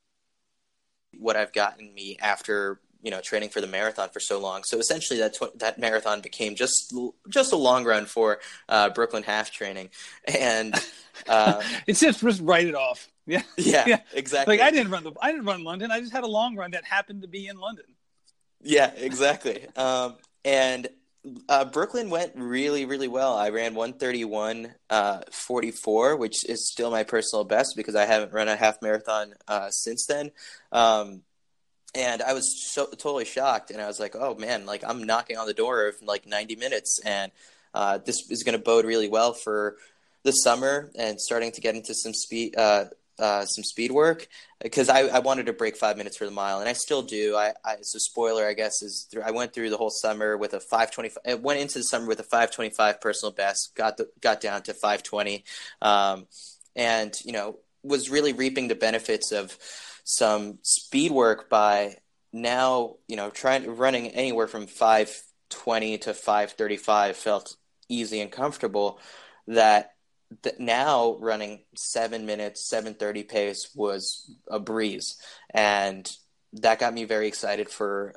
[1.17, 4.63] What I've gotten me after you know training for the marathon for so long.
[4.63, 6.93] So essentially, that tw- that marathon became just
[7.29, 9.89] just a long run for uh, Brooklyn half training,
[10.27, 10.75] and
[11.27, 13.09] uh, it's just just write it off.
[13.29, 14.57] Yeah, yeah, yeah, exactly.
[14.57, 15.91] Like I didn't run the I didn't run London.
[15.91, 17.85] I just had a long run that happened to be in London.
[18.61, 19.67] Yeah, exactly.
[19.75, 20.89] um, and
[21.47, 23.35] uh, Brooklyn went really, really well.
[23.35, 28.47] I ran 131 uh, 44, which is still my personal best because I haven't run
[28.47, 30.31] a half marathon uh, since then.
[30.71, 31.21] Um,
[31.93, 35.37] and I was so totally shocked, and I was like, "Oh man, like I'm knocking
[35.37, 37.31] on the door of like 90 minutes, and
[37.73, 39.77] uh, this is going to bode really well for
[40.23, 42.55] the summer and starting to get into some speed."
[43.19, 44.27] Uh, some speed work
[44.63, 47.35] because I, I, wanted to break five minutes for the mile, and I still do.
[47.35, 48.81] I, I a spoiler, I guess.
[48.81, 51.11] Is through, I went through the whole summer with a five twenty.
[51.27, 53.73] I went into the summer with a five twenty five personal best.
[53.75, 55.43] Got the, got down to five twenty,
[55.81, 56.27] um,
[56.77, 59.57] and you know was really reaping the benefits of
[60.05, 61.97] some speed work by
[62.31, 67.55] now, you know, trying running anywhere from 520 to 535 felt
[67.87, 68.99] easy and comfortable
[69.47, 69.93] that
[70.59, 75.17] now running 7 minutes 730 pace was a breeze
[75.51, 76.11] and
[76.53, 78.13] that got me very excited for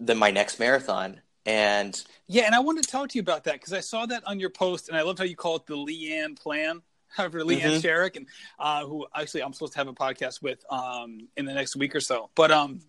[0.00, 3.54] the my next marathon and yeah and i wanted to talk to you about that
[3.54, 5.76] because i saw that on your post and i loved how you call it the
[5.76, 6.80] leanne plan
[7.16, 7.86] However, Leanne mm-hmm.
[7.86, 8.26] Sherrick, and
[8.58, 11.94] uh, who actually I'm supposed to have a podcast with um, in the next week
[11.94, 12.30] or so.
[12.34, 12.80] But um,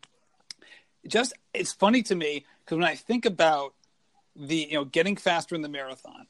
[1.08, 3.74] just it's funny to me because when I think about
[4.36, 6.28] the you know getting faster in the marathon,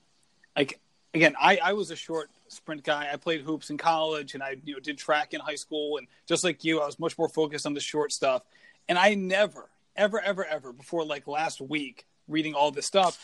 [0.55, 0.79] like
[1.13, 3.09] again, I, I was a short sprint guy.
[3.11, 6.07] I played hoops in college, and I you know did track in high school, and
[6.27, 8.43] just like you, I was much more focused on the short stuff.
[8.89, 13.17] And I never, ever, ever, ever before like last week reading all this stuff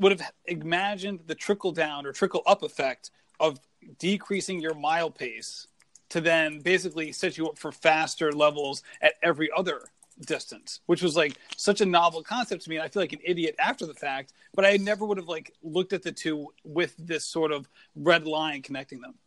[0.00, 3.60] would have imagined the trickle down or trickle up effect of
[3.98, 5.66] decreasing your mile pace
[6.08, 9.82] to then basically set you up for faster levels at every other
[10.26, 12.76] distance, which was like such a novel concept to me.
[12.76, 15.54] And I feel like an idiot after the fact, but I never would have like
[15.62, 19.14] looked at the two with this sort of red line connecting them.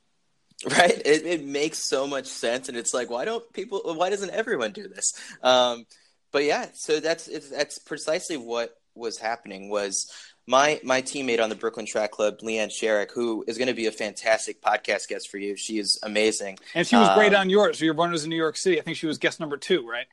[0.70, 1.02] Right.
[1.04, 2.70] It, it makes so much sense.
[2.70, 5.20] And it's like, why don't people, why doesn't everyone do this?
[5.42, 5.88] Um,
[6.32, 10.12] but yeah, so that's, that's precisely what was happening was,
[10.48, 13.86] my my teammate on the Brooklyn Track Club, Leanne Sherrick, who is going to be
[13.88, 15.56] a fantastic podcast guest for you.
[15.56, 17.80] She is amazing, and she was um, great on yours.
[17.80, 18.80] So your runners in New York City.
[18.80, 20.08] I think she was guest number two, right?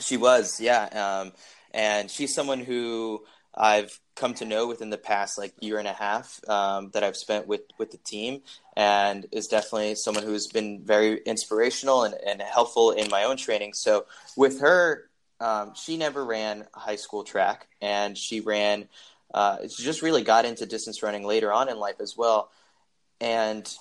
[0.00, 0.84] She was, yeah.
[0.84, 1.32] Um,
[1.72, 3.22] and she's someone who
[3.54, 7.16] I've come to know within the past like year and a half um, that I've
[7.16, 8.42] spent with with the team,
[8.76, 13.72] and is definitely someone who's been very inspirational and, and helpful in my own training.
[13.74, 15.08] So with her,
[15.40, 18.88] um, she never ran high school track, and she ran
[19.32, 22.50] uh, she just really got into distance running later on in life as well,
[23.20, 23.72] and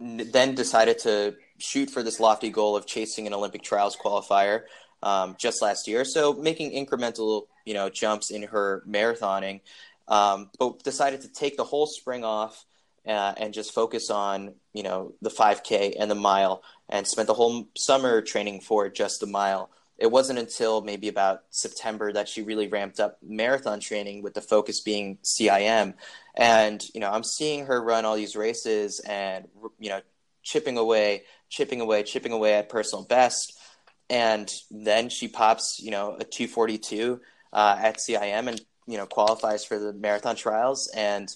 [0.00, 4.62] then decided to shoot for this lofty goal of chasing an Olympic trials qualifier
[5.02, 6.04] um, just last year.
[6.04, 9.60] So making incremental, you know, jumps in her marathoning,
[10.06, 12.64] um, but decided to take the whole spring off
[13.06, 17.34] uh, and just focus on, you know, the 5K and the mile, and spent the
[17.34, 22.42] whole summer training for just the mile it wasn't until maybe about September that she
[22.42, 25.94] really ramped up marathon training with the focus being CIM.
[26.36, 29.48] And, you know, I'm seeing her run all these races and,
[29.80, 30.00] you know,
[30.44, 33.57] chipping away, chipping away, chipping away at personal best.
[34.10, 37.20] And then she pops, you know, a 242
[37.52, 40.90] uh, at CIM and, you know, qualifies for the marathon trials.
[40.94, 41.34] And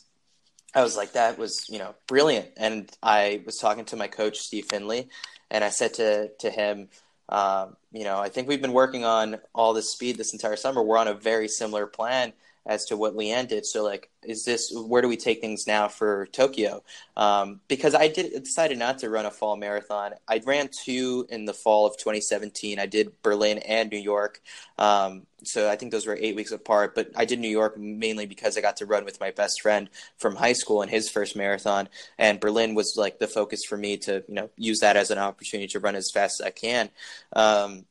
[0.75, 2.49] I was like, that was, you know, brilliant.
[2.57, 5.09] And I was talking to my coach, Steve Finley,
[5.51, 6.89] and I said to, to him,
[7.29, 10.83] um, you know, I think we've been working on all this speed this entire summer.
[10.83, 12.33] We're on a very similar plan
[12.65, 13.67] as to what Leanne did.
[13.67, 16.83] So like, is this where do we take things now for Tokyo?
[17.17, 20.13] Um, because I did decided not to run a fall marathon.
[20.29, 22.79] I ran two in the fall of 2017.
[22.79, 24.41] I did Berlin and New York.
[24.79, 26.95] Um, so I think those were eight weeks apart.
[26.95, 29.91] But I did New York mainly because I got to run with my best friend
[30.19, 33.97] from high school in his first marathon, and Berlin was like the focus for me
[33.99, 36.91] to you know use that as an opportunity to run as fast as I can.
[37.35, 37.87] Um,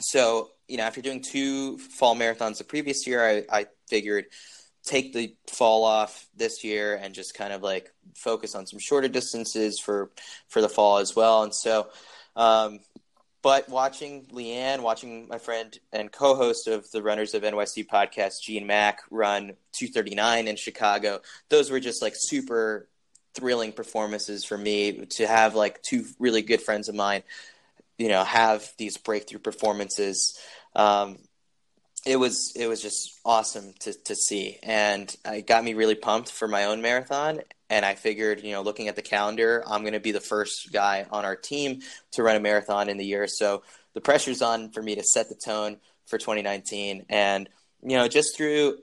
[0.00, 4.26] so you know, after doing two fall marathons the previous year, I, I figured
[4.84, 9.08] take the fall off this year and just kind of like focus on some shorter
[9.08, 10.10] distances for
[10.48, 11.42] for the fall as well.
[11.42, 11.88] And so,
[12.36, 12.80] um,
[13.42, 18.66] but watching Leanne, watching my friend and co-host of the Runners of NYC podcast, Jean
[18.66, 22.88] Nack, run 239 in Chicago, those were just like super
[23.34, 27.22] thrilling performances for me to have like two really good friends of mine,
[27.96, 30.38] you know, have these breakthrough performances
[30.74, 31.18] um,
[32.06, 36.30] it was it was just awesome to to see, and it got me really pumped
[36.30, 37.40] for my own marathon.
[37.68, 40.72] And I figured, you know, looking at the calendar, I'm going to be the first
[40.72, 41.82] guy on our team
[42.12, 43.28] to run a marathon in the year.
[43.28, 43.62] So
[43.94, 47.06] the pressure's on for me to set the tone for 2019.
[47.08, 47.48] And
[47.82, 48.78] you know, just through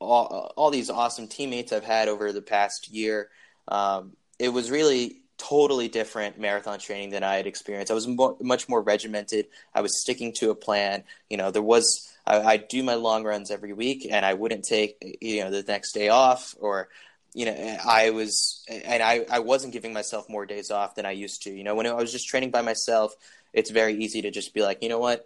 [0.00, 3.28] all, all these awesome teammates I've had over the past year,
[3.68, 7.90] um, it was really totally different marathon training than I had experienced.
[7.90, 8.08] I was
[8.40, 9.46] much more regimented.
[9.74, 11.04] I was sticking to a plan.
[11.30, 14.64] You know, there was I, I do my long runs every week, and I wouldn't
[14.64, 16.88] take you know the next day off or
[17.34, 21.10] you know i was and I, I wasn't giving myself more days off than i
[21.10, 21.50] used to.
[21.50, 23.14] You know when i was just training by myself
[23.52, 25.24] it's very easy to just be like you know what?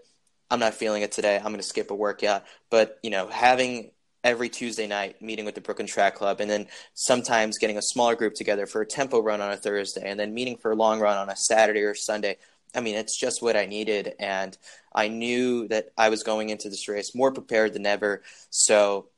[0.50, 1.36] I'm not feeling it today.
[1.36, 2.44] I'm going to skip a workout.
[2.70, 3.90] But you know having
[4.24, 8.14] every Tuesday night meeting with the Brooklyn Track Club, and then sometimes getting a smaller
[8.14, 11.00] group together for a tempo run on a Thursday, and then meeting for a long
[11.00, 12.36] run on a Saturday or Sunday.
[12.74, 14.56] I mean, it's just what I needed, and
[14.94, 18.22] I knew that I was going into this race more prepared than ever.
[18.50, 19.08] So,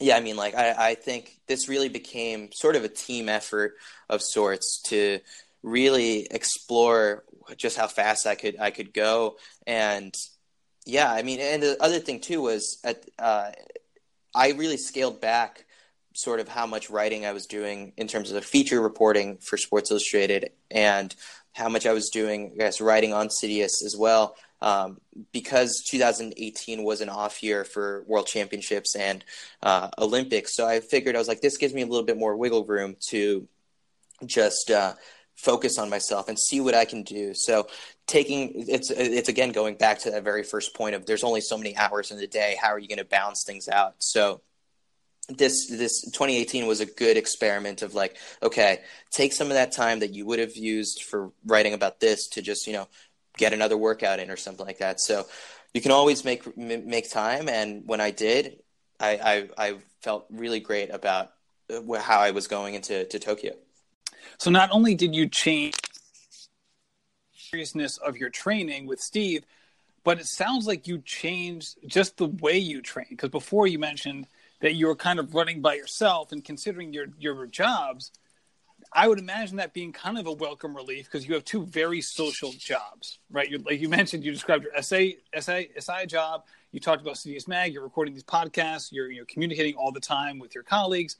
[0.00, 3.74] yeah, I mean, like I, I think this really became sort of a team effort
[4.08, 5.20] of sorts to
[5.62, 7.24] really explore
[7.56, 10.14] just how fast I could I could go, and
[10.86, 13.50] yeah, I mean, and the other thing too was at uh,
[14.34, 15.66] I really scaled back
[16.14, 19.56] sort of how much writing I was doing in terms of the feature reporting for
[19.56, 21.14] Sports Illustrated and
[21.58, 24.36] how much I was doing, I guess, writing on Citius as well.
[24.60, 25.00] Um,
[25.32, 29.24] because 2018 was an off year for World Championships and
[29.62, 32.36] uh, Olympics, so I figured I was like, this gives me a little bit more
[32.36, 33.46] wiggle room to
[34.26, 34.94] just uh,
[35.36, 37.32] focus on myself and see what I can do.
[37.34, 37.68] So
[38.06, 41.56] taking it's it's again going back to that very first point of there's only so
[41.56, 42.56] many hours in the day.
[42.60, 43.94] How are you going to balance things out?
[43.98, 44.40] So
[45.28, 49.98] this this 2018 was a good experiment of like okay take some of that time
[49.98, 52.88] that you would have used for writing about this to just you know
[53.38, 55.00] get another workout in or something like that.
[55.00, 55.26] So
[55.72, 57.48] you can always make make time.
[57.48, 58.58] And when i did
[59.00, 61.32] i i, I felt really great about
[61.72, 63.52] uh, how i was going into to tokyo.
[64.38, 65.74] So not only did you change
[67.32, 69.44] seriousness of your training with Steve,
[70.04, 73.06] but it sounds like you changed just the way you train.
[73.10, 74.26] Because before you mentioned
[74.60, 78.12] that you were kind of running by yourself and considering your your jobs,
[78.92, 82.00] I would imagine that being kind of a welcome relief because you have two very
[82.00, 83.48] social jobs, right?
[83.48, 86.44] You're, like you mentioned, you described your essay, essay, SI job.
[86.72, 87.72] You talked about Citius Mag.
[87.72, 88.90] You're recording these podcasts.
[88.92, 91.16] You're, you're communicating all the time with your colleagues.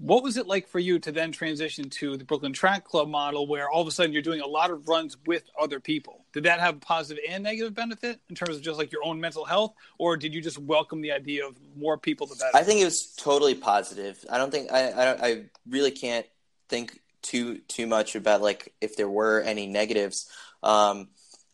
[0.00, 3.46] What was it like for you to then transition to the Brooklyn Track Club model
[3.46, 6.24] where all of a sudden you're doing a lot of runs with other people?
[6.32, 9.20] Did that have a positive and negative benefit in terms of just like your own
[9.20, 12.56] mental health, or did you just welcome the idea of more people the better?
[12.56, 14.24] I think it was totally positive.
[14.30, 16.24] I don't think I I, I really can't
[16.70, 20.30] think too too much about like if there were any negatives.
[20.62, 21.08] Um,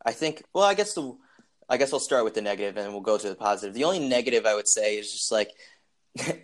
[0.04, 1.16] I think well, I guess the
[1.68, 3.74] I guess I'll start with the negative and we'll go to the positive.
[3.74, 5.50] The only negative I would say is just like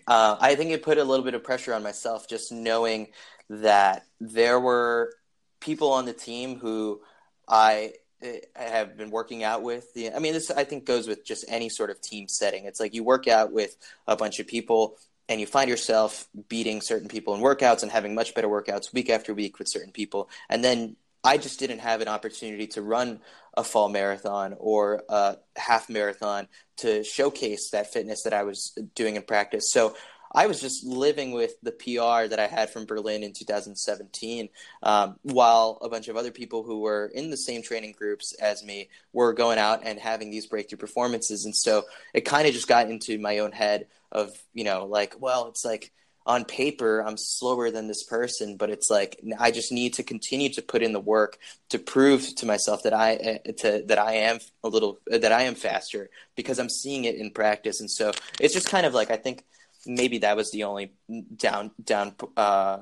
[0.07, 3.09] uh, I think it put a little bit of pressure on myself just knowing
[3.49, 5.13] that there were
[5.61, 7.01] people on the team who
[7.49, 9.87] I eh, have been working out with.
[9.97, 12.65] I mean, this I think goes with just any sort of team setting.
[12.65, 14.97] It's like you work out with a bunch of people
[15.29, 19.09] and you find yourself beating certain people in workouts and having much better workouts week
[19.09, 20.29] after week with certain people.
[20.49, 23.21] And then I just didn't have an opportunity to run
[23.57, 26.49] a fall marathon or a half marathon
[26.83, 29.73] to showcase that fitness that I was doing in practice.
[29.73, 29.97] So
[30.35, 34.49] I was just living with the PR that I had from Berlin in 2017,
[34.83, 38.65] um, while a bunch of other people who were in the same training groups as
[38.65, 41.45] me were going out and having these breakthrough performances.
[41.45, 45.17] And so it kind of just got into my own head of, you know, like,
[45.21, 45.93] well, it's like,
[46.25, 50.48] on paper I'm slower than this person, but it's like I just need to continue
[50.50, 51.38] to put in the work
[51.70, 55.42] to prove to myself that I eh, to that I am a little that I
[55.42, 59.10] am faster because I'm seeing it in practice, and so it's just kind of like
[59.10, 59.44] I think
[59.87, 60.92] maybe that was the only
[61.37, 62.79] down down uh,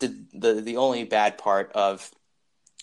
[0.00, 2.10] the the the only bad part of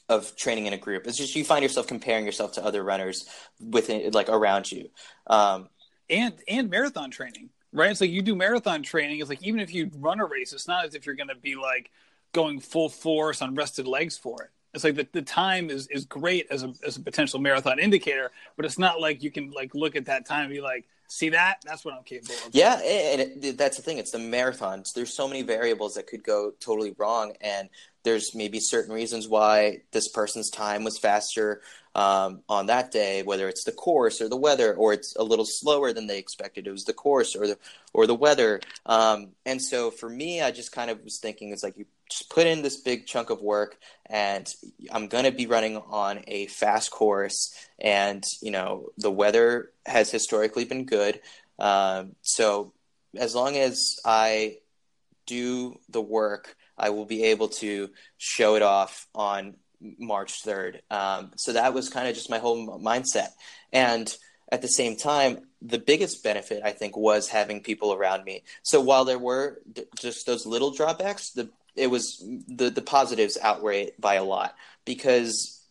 [0.07, 1.07] of training in a group.
[1.07, 3.25] It's just you find yourself comparing yourself to other runners
[3.59, 4.89] within like around you.
[5.27, 5.69] Um,
[6.09, 7.91] and and marathon training right?
[7.91, 9.19] It's like you do marathon training.
[9.19, 11.36] It's like even if you run a race, it's not as if you're going to
[11.36, 11.91] be like
[12.34, 14.49] going full force on rested legs for it.
[14.74, 18.32] It's like the, the time is, is great as a as a potential marathon indicator,
[18.55, 21.30] but it's not like you can like look at that time and be like, see
[21.30, 21.62] that?
[21.66, 22.55] That's what I'm capable of.
[22.55, 23.97] Yeah, and it, that's the thing.
[23.97, 24.93] It's the marathons.
[24.93, 27.70] There's so many variables that could go totally wrong, and
[28.03, 31.62] there's maybe certain reasons why this person's time was faster
[31.93, 35.45] um, on that day, whether it's the course or the weather, or it's a little
[35.45, 36.66] slower than they expected.
[36.66, 37.57] It was the course or the
[37.93, 38.62] or the weather.
[38.86, 42.30] Um, and so for me, I just kind of was thinking, it's like you just
[42.30, 44.47] put in this big chunk of work, and
[44.91, 50.12] I'm going to be running on a fast course, and you know the weather has
[50.12, 51.22] historically been good.
[51.57, 52.74] Um, so
[53.18, 54.57] as long as I
[55.26, 60.82] do the work, I will be able to show it off on March 3rd.
[60.89, 63.30] Um, so that was kind of just my whole mindset.
[63.72, 64.14] And
[64.51, 68.43] at the same time, the biggest benefit I think was having people around me.
[68.64, 69.62] So while there were
[69.97, 74.55] just those little drawbacks, the it was the the positives outweigh by a lot
[74.86, 75.61] because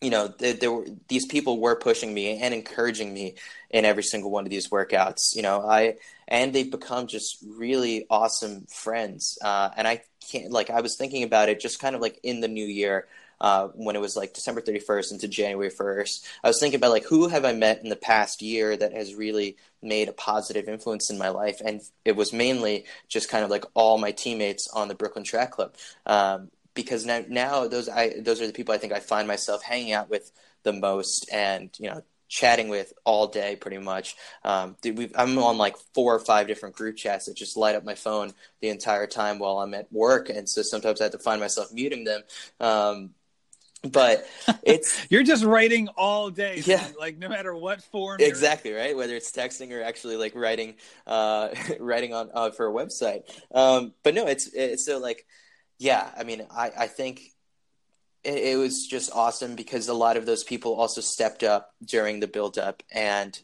[0.00, 3.34] you know there, there were these people were pushing me and encouraging me
[3.70, 5.34] in every single one of these workouts.
[5.34, 5.96] You know, I
[6.28, 9.38] and they've become just really awesome friends.
[9.42, 12.40] Uh, and I can't like I was thinking about it just kind of like in
[12.40, 13.06] the new year
[13.42, 16.24] uh, when it was like December 31st into January 1st.
[16.44, 19.14] I was thinking about like who have I met in the past year that has
[19.14, 23.50] really made a positive influence in my life, and it was mainly just kind of
[23.50, 25.74] like all my teammates on the Brooklyn Track Club.
[26.06, 29.62] Um, because now, now those I those are the people I think I find myself
[29.62, 30.30] hanging out with
[30.62, 34.16] the most, and you know chatting with all day pretty much.
[34.42, 34.76] Um,
[35.16, 38.32] I'm on like four or five different group chats that just light up my phone
[38.60, 41.72] the entire time while I'm at work, and so sometimes I have to find myself
[41.72, 42.22] muting them.
[42.60, 43.10] Um,
[43.82, 44.26] but
[44.62, 46.76] it's you're just writing all day yeah.
[46.76, 46.94] man.
[46.98, 48.96] like no matter what form exactly right?
[48.96, 50.74] Whether it's texting or actually like writing
[51.06, 51.48] uh
[51.80, 53.22] writing on uh, for a website.
[53.52, 55.26] Um but no it's it's so like
[55.78, 57.22] yeah i mean i i think
[58.22, 62.20] it, it was just awesome because a lot of those people also stepped up during
[62.20, 63.38] the build up and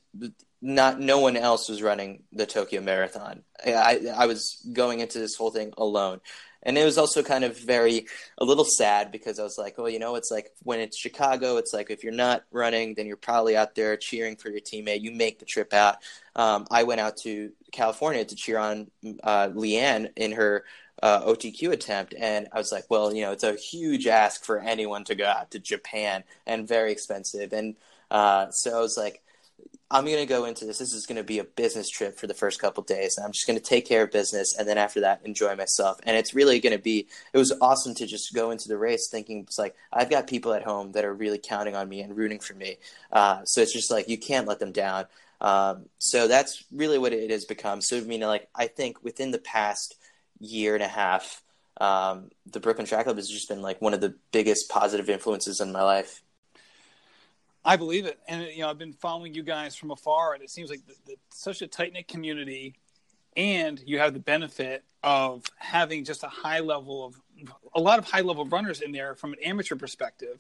[0.61, 3.43] not no one else was running the Tokyo Marathon.
[3.65, 6.21] I I was going into this whole thing alone
[6.63, 8.07] and it was also kind of very
[8.39, 11.57] a little sad because I was like, well, you know, it's like when it's Chicago,
[11.57, 15.03] it's like if you're not running, then you're probably out there cheering for your teammate.
[15.03, 15.97] You make the trip out.
[16.35, 18.91] Um, I went out to California to cheer on
[19.23, 20.65] uh, Leanne in her
[21.03, 24.59] uh, OTQ attempt, and I was like, well, you know, it's a huge ask for
[24.59, 27.77] anyone to go out to Japan and very expensive, and
[28.11, 29.23] uh, so I was like
[29.91, 30.79] I'm going to go into this.
[30.79, 33.17] This is going to be a business trip for the first couple days.
[33.17, 34.55] And I'm just going to take care of business.
[34.59, 35.99] And then after that, enjoy myself.
[36.03, 39.09] And it's really going to be, it was awesome to just go into the race
[39.09, 42.15] thinking it's like, I've got people at home that are really counting on me and
[42.15, 42.77] rooting for me.
[43.11, 45.07] Uh, so it's just like, you can't let them down.
[45.41, 47.81] Um, so that's really what it has become.
[47.81, 49.95] So, I mean, like, I think within the past
[50.39, 51.43] year and a half,
[51.81, 55.61] um, the Brooklyn Track Club has just been like one of the biggest positive influences
[55.61, 56.23] in my life.
[57.69, 60.49] I believe it, and you know I've been following you guys from afar, and it
[60.49, 62.77] seems like the, the, such a tight knit community,
[63.37, 67.21] and you have the benefit of having just a high level of
[67.75, 70.39] a lot of high level runners in there from an amateur perspective,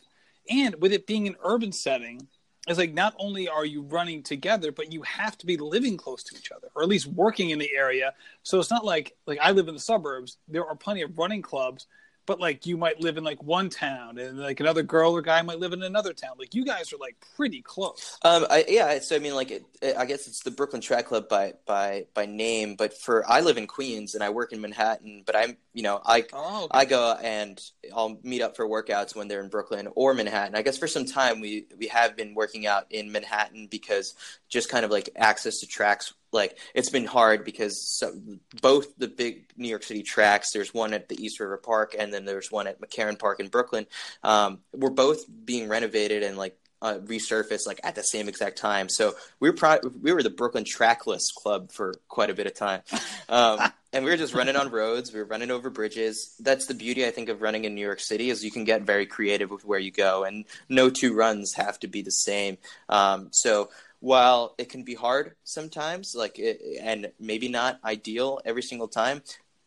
[0.48, 2.26] and with it being an urban setting,
[2.66, 6.22] it's like not only are you running together, but you have to be living close
[6.22, 8.14] to each other, or at least working in the area.
[8.42, 10.38] So it's not like like I live in the suburbs.
[10.48, 11.88] There are plenty of running clubs
[12.28, 15.40] but like you might live in like one town and like another girl or guy
[15.42, 16.32] might live in another town.
[16.38, 18.18] Like you guys are like pretty close.
[18.22, 21.06] Um I, yeah so i mean like it, it, i guess it's the brooklyn track
[21.06, 24.60] club by by by name but for i live in queens and i work in
[24.60, 26.78] manhattan but i'm you know i oh, okay.
[26.78, 27.62] i go and
[27.94, 30.54] i'll meet up for workouts when they're in brooklyn or manhattan.
[30.54, 34.14] I guess for some time we we have been working out in manhattan because
[34.48, 38.12] just kind of like access to tracks like it's been hard because so,
[38.60, 42.12] both the big New York City tracks, there's one at the East River Park and
[42.12, 43.86] then there's one at McCarren Park in Brooklyn,
[44.22, 48.88] um, were both being renovated and like uh, resurfaced like at the same exact time.
[48.88, 52.54] So we were pro- we were the Brooklyn Trackless Club for quite a bit of
[52.54, 52.82] time,
[53.28, 53.58] um,
[53.92, 55.12] and we were just running on roads.
[55.12, 56.36] We were running over bridges.
[56.40, 58.82] That's the beauty I think of running in New York City is you can get
[58.82, 62.58] very creative with where you go, and no two runs have to be the same.
[62.88, 63.70] Um, so
[64.00, 69.22] while it can be hard sometimes, like it, and maybe not ideal every single time,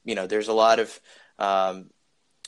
[0.06, 1.00] you know, there's a lot of
[1.38, 1.90] um,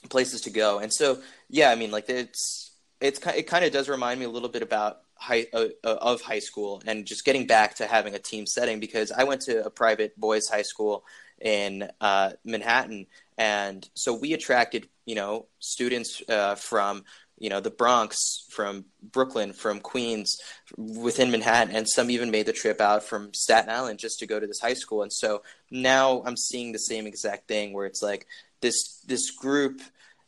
[0.09, 0.79] places to go.
[0.79, 1.19] And so,
[1.49, 2.71] yeah, I mean, like it's
[3.01, 6.21] it's it kind of does remind me a little bit about high uh, uh, of
[6.21, 9.65] high school and just getting back to having a team setting because I went to
[9.65, 11.03] a private boys high school
[11.39, 13.07] in uh, Manhattan,
[13.37, 17.03] and so we attracted you know students uh, from
[17.43, 20.37] you know the Bronx, from Brooklyn, from Queens,
[20.77, 24.39] within Manhattan, and some even made the trip out from Staten Island just to go
[24.39, 25.03] to this high school.
[25.03, 28.27] And so now I'm seeing the same exact thing where it's like
[28.61, 29.81] this this group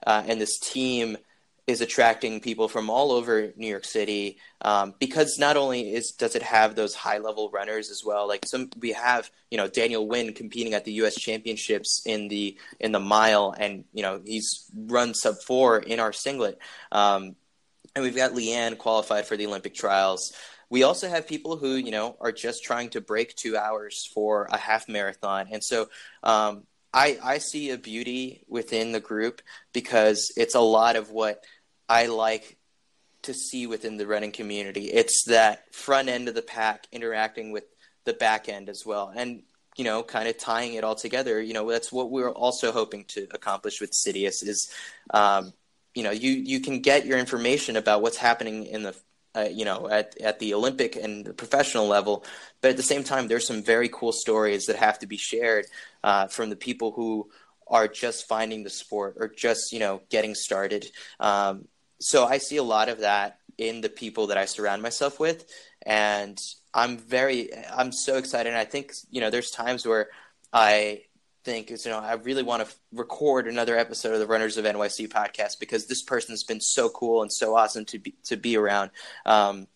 [0.06, 1.16] uh, and this team
[1.68, 6.36] is attracting people from all over New York City um, because not only is does
[6.36, 8.28] it have those high level runners as well.
[8.28, 11.16] Like some we have you know Daniel Wynn competing at the U.S.
[11.16, 16.14] Championships in the in the mile, and you know he's run sub four in our
[16.14, 16.60] singlet.
[16.92, 17.36] Um,
[17.96, 20.34] and we've got Leanne qualified for the Olympic trials.
[20.70, 24.48] We also have people who you know are just trying to break two hours for
[24.52, 25.90] a half marathon, and so
[26.22, 26.64] um,
[26.96, 29.42] I, I see a beauty within the group
[29.74, 31.44] because it's a lot of what
[31.88, 32.58] I like
[33.24, 34.86] to see within the running community.
[34.86, 37.66] It's that front end of the pack interacting with
[38.06, 39.12] the back end as well.
[39.16, 39.44] And
[39.76, 41.42] you know, kind of tying it all together.
[41.42, 44.72] You know, that's what we're also hoping to accomplish with Citius is,
[45.14, 45.54] um,
[45.94, 48.96] you know, you you can get your information about what's happening in the,
[49.36, 52.24] uh, you know, at at the Olympic and the professional level,
[52.62, 55.66] but at the same time, there's some very cool stories that have to be shared
[56.04, 57.30] uh, from the people who
[57.68, 60.86] are just finding the sport or just you know getting started.
[61.20, 61.68] Um,
[62.00, 65.46] so I see a lot of that in the people that I surround myself with,
[65.86, 66.40] and
[66.74, 68.50] I'm very I'm so excited.
[68.50, 70.10] And I think you know there's times where
[70.52, 71.04] I
[71.44, 74.58] think is you know I really want to f- record another episode of the Runners
[74.58, 78.36] of NYC podcast because this person's been so cool and so awesome to be to
[78.36, 78.92] be around.
[79.26, 79.68] Um,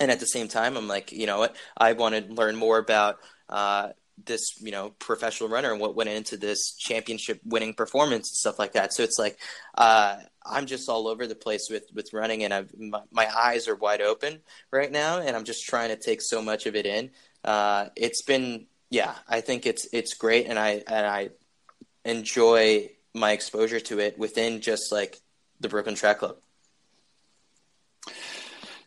[0.00, 1.56] and at the same time, I'm like, you know what?
[1.76, 3.90] I want to learn more about uh,
[4.24, 8.58] this you know professional runner and what went into this championship winning performance and stuff
[8.58, 8.92] like that.
[8.92, 9.38] So it's like
[9.76, 10.16] uh,
[10.48, 13.76] i'm just all over the place with with running and I've, my, my, eyes are
[13.76, 14.40] wide open
[14.70, 17.10] right now and i'm just trying to take so much of it in.
[17.44, 21.30] Uh, it's been yeah i think it's it's great and i and i
[22.04, 25.20] enjoy my exposure to it within just like
[25.60, 26.36] the brooklyn track club.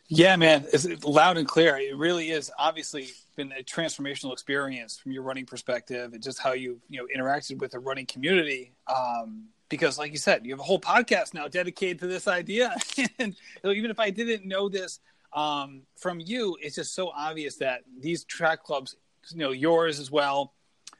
[0.08, 1.78] Yeah, man, it's loud and clear.
[1.78, 2.50] It really is.
[2.58, 7.06] Obviously been a transformational experience from your running perspective and just how you you know
[7.14, 8.72] interacted with the running community.
[8.86, 12.76] Um, because, like you said, you have a whole podcast now dedicated to this idea.
[13.18, 15.00] and even if I didn't know this
[15.32, 18.96] um, from you, it's just so obvious that these track clubs,
[19.30, 20.52] you know, yours as well,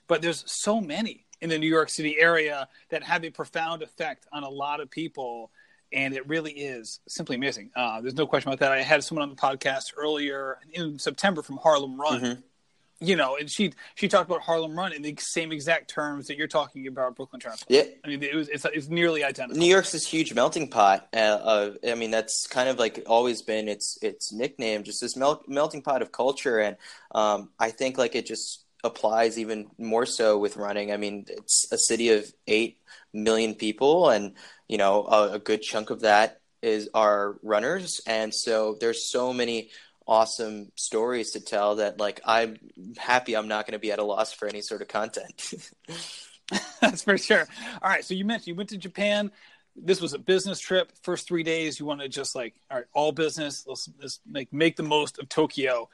[0.09, 4.27] but there's so many in the New York City area that have a profound effect
[4.33, 5.51] on a lot of people
[5.93, 7.71] and it really is simply amazing.
[7.75, 8.73] Uh, there's no question about that.
[8.73, 12.21] I had someone on the podcast earlier in September from Harlem Run.
[12.21, 12.41] Mm-hmm.
[13.01, 16.37] You know, and she she talked about Harlem Run in the same exact terms that
[16.37, 17.59] you're talking about Brooklyn Track.
[17.67, 19.59] Yeah, I mean, it was it's, it's nearly identical.
[19.59, 21.09] New York's this huge melting pot.
[21.13, 25.17] Uh, uh, I mean, that's kind of like always been its its nickname, just this
[25.17, 26.77] mel- melting pot of culture, and
[27.13, 30.93] um, I think like it just applies even more so with running.
[30.93, 32.79] I mean, it's a city of eight
[33.13, 34.35] million people, and
[34.69, 39.33] you know a, a good chunk of that is our runners, and so there's so
[39.33, 39.71] many
[40.07, 42.59] awesome stories to tell that like I'm
[42.97, 45.55] happy I'm not going to be at a loss for any sort of content.
[46.81, 47.47] That's for sure.
[47.81, 49.31] All right, so you mentioned you went to Japan.
[49.75, 50.93] This was a business trip.
[51.03, 53.65] First three days, you want to just like all right, all business.
[53.67, 55.89] Let's, let's make make the most of Tokyo.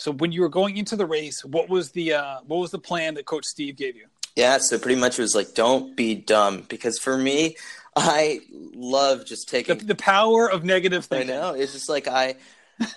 [0.00, 2.78] So when you were going into the race, what was the uh, what was the
[2.78, 4.06] plan that Coach Steve gave you?
[4.34, 6.64] Yeah, so pretty much it was like, don't be dumb.
[6.70, 7.56] Because for me,
[7.94, 11.30] I love just taking the, the power of negative thinking.
[11.30, 11.52] I know.
[11.52, 12.36] It's just like I,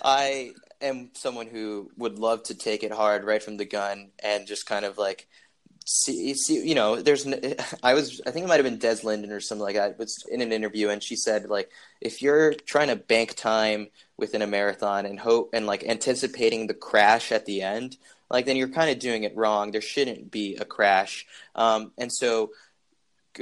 [0.02, 4.46] I am someone who would love to take it hard right from the gun and
[4.46, 5.28] just kind of like
[5.84, 7.26] see, see you know, there's,
[7.82, 10.24] I was, I think it might have been Des Linden or something like that, was
[10.30, 11.70] in an interview and she said like,
[12.00, 16.74] if you're trying to bank time within a marathon and hope and like anticipating the
[16.74, 17.96] crash at the end,
[18.30, 19.70] like then you're kind of doing it wrong.
[19.70, 21.26] There shouldn't be a crash.
[21.54, 22.50] Um, and so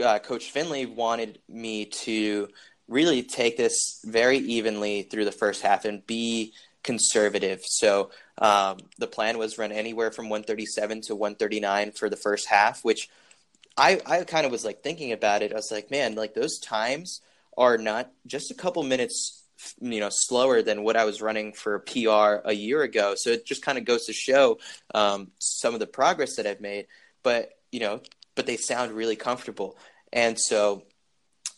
[0.02, 2.48] uh, Coach Finley wanted me to
[2.88, 7.62] really take this very evenly through the first half and be conservative.
[7.64, 12.84] So um, the plan was run anywhere from 137 to 139 for the first half,
[12.84, 13.08] which
[13.76, 15.52] I, I kind of was like thinking about it.
[15.52, 17.20] I was like, man, like those times
[17.56, 19.42] are not just a couple minutes
[19.80, 23.14] you know slower than what I was running for PR a year ago.
[23.16, 24.58] So it just kind of goes to show
[24.94, 26.86] um, some of the progress that I've made.
[27.22, 28.00] But you know,
[28.34, 29.76] but they sound really comfortable.
[30.12, 30.84] And so,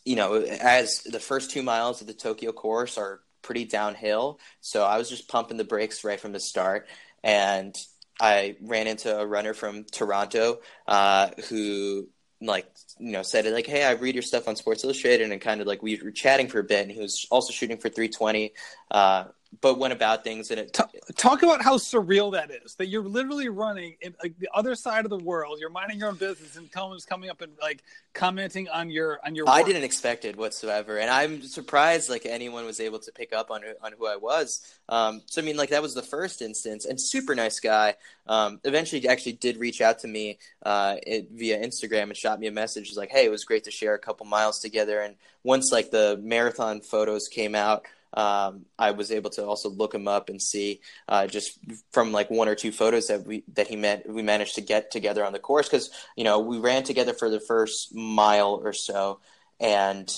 [0.05, 4.83] you know, as the first two miles of the Tokyo course are pretty downhill, so
[4.85, 6.89] I was just pumping the brakes right from the start,
[7.23, 7.77] and
[8.21, 12.09] I ran into a runner from Toronto uh, who
[12.41, 12.67] like
[12.99, 15.67] you know said like hey i read your stuff on sports illustrated and kind of
[15.67, 18.53] like we were chatting for a bit and he was also shooting for 320
[18.91, 19.25] uh,
[19.61, 23.05] but went about things and it talk, talk, about how surreal that is that you're
[23.05, 26.57] literally running in like the other side of the world you're minding your own business
[26.57, 27.83] and combs coming up and like
[28.13, 29.55] commenting on your on your work.
[29.55, 33.51] i didn't expect it whatsoever and i'm surprised like anyone was able to pick up
[33.51, 36.85] on on who i was um, so i mean like that was the first instance
[36.85, 37.95] and super nice guy
[38.27, 42.47] um, eventually actually did reach out to me uh, it, via instagram and shot me
[42.47, 45.17] a message He's like hey it was great to share a couple miles together and
[45.43, 47.85] once like the marathon photos came out
[48.15, 51.59] um, I was able to also look him up and see uh, just
[51.91, 54.91] from like one or two photos that we that he met we managed to get
[54.91, 55.69] together on the course.
[55.69, 59.21] Because you know we ran together for the first mile or so.
[59.61, 60.09] And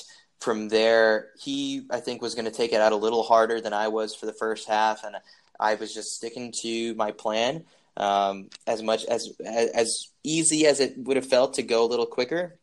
[0.40, 3.72] from there he I think was going to take it out a little harder than
[3.72, 5.02] I was for the first half.
[5.04, 5.16] And
[5.58, 7.64] I was just sticking to my plan
[7.96, 12.06] um, as much as as easy as it would have felt to go a little
[12.06, 12.58] quicker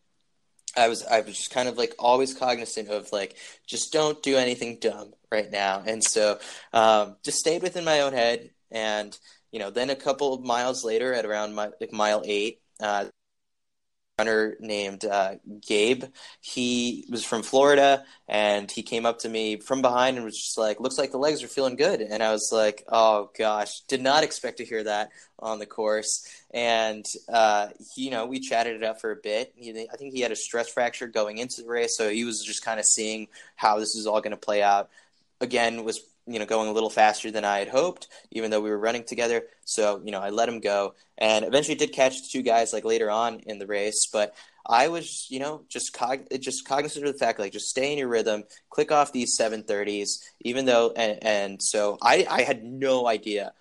[0.76, 3.36] I was I was just kind of like always cognizant of like
[3.67, 6.39] just don't do anything dumb right now, and so
[6.74, 8.49] um, just stayed within my own head.
[8.71, 9.17] And
[9.51, 13.05] you know, then a couple of miles later, at around my, like mile eight, uh,
[14.59, 16.05] named uh, Gabe.
[16.41, 20.57] He was from Florida, and he came up to me from behind and was just
[20.57, 24.01] like, "Looks like the legs are feeling good." And I was like, "Oh gosh, did
[24.01, 25.09] not expect to hear that
[25.39, 29.53] on the course." And uh, you know, we chatted it up for a bit.
[29.55, 32.43] He, I think he had a stress fracture going into the race, so he was
[32.43, 34.89] just kind of seeing how this is all going to play out.
[35.41, 38.69] Again, was you know going a little faster than I had hoped, even though we
[38.69, 39.43] were running together.
[39.65, 42.86] So you know I let him go, and eventually did catch the two guys like
[42.86, 44.07] later on in the race.
[44.11, 47.91] But I was you know just cog- just cognizant of the fact like just stay
[47.91, 52.41] in your rhythm, click off these seven thirties, even though and, and so I I
[52.43, 53.53] had no idea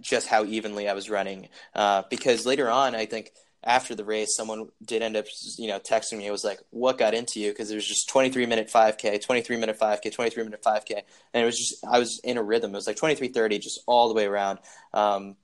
[0.00, 3.30] just how evenly I was running uh, because later on I think
[3.66, 5.26] after the race, someone did end up,
[5.58, 6.26] you know, texting me.
[6.26, 9.56] It was like, "What got into you?" Because it was just 23 minute 5K, 23
[9.56, 11.02] minute 5K, 23 minute 5K,
[11.34, 12.70] and it was just I was in a rhythm.
[12.70, 14.60] It was like 23:30, just all the way around.
[14.94, 15.36] Um,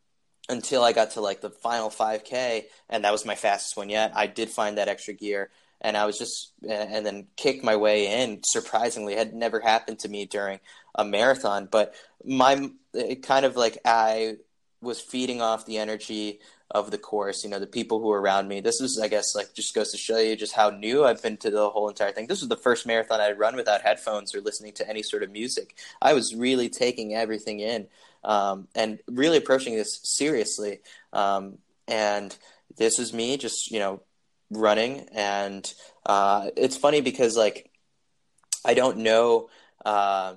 [0.49, 4.13] until I got to like the final 5K, and that was my fastest one yet.
[4.15, 5.51] I did find that extra gear,
[5.81, 8.41] and I was just and then kicked my way in.
[8.45, 10.61] Surprisingly, it had never happened to me during
[10.95, 11.95] a marathon, but
[12.25, 14.37] my it kind of like I
[14.81, 16.41] was feeding off the energy
[16.73, 18.61] of the course, you know, the people who were around me.
[18.61, 21.37] This was, I guess, like just goes to show you just how new I've been
[21.39, 22.27] to the whole entire thing.
[22.27, 25.31] This was the first marathon I'd run without headphones or listening to any sort of
[25.31, 25.77] music.
[26.01, 27.89] I was really taking everything in
[28.25, 30.81] um, and really approaching this seriously.
[31.13, 32.35] Um, and
[32.79, 34.01] this was me just, you know,
[34.51, 35.09] running.
[35.13, 35.73] And
[36.07, 37.71] uh, it's funny because, like,
[38.65, 39.51] I don't know.
[39.85, 40.35] Uh,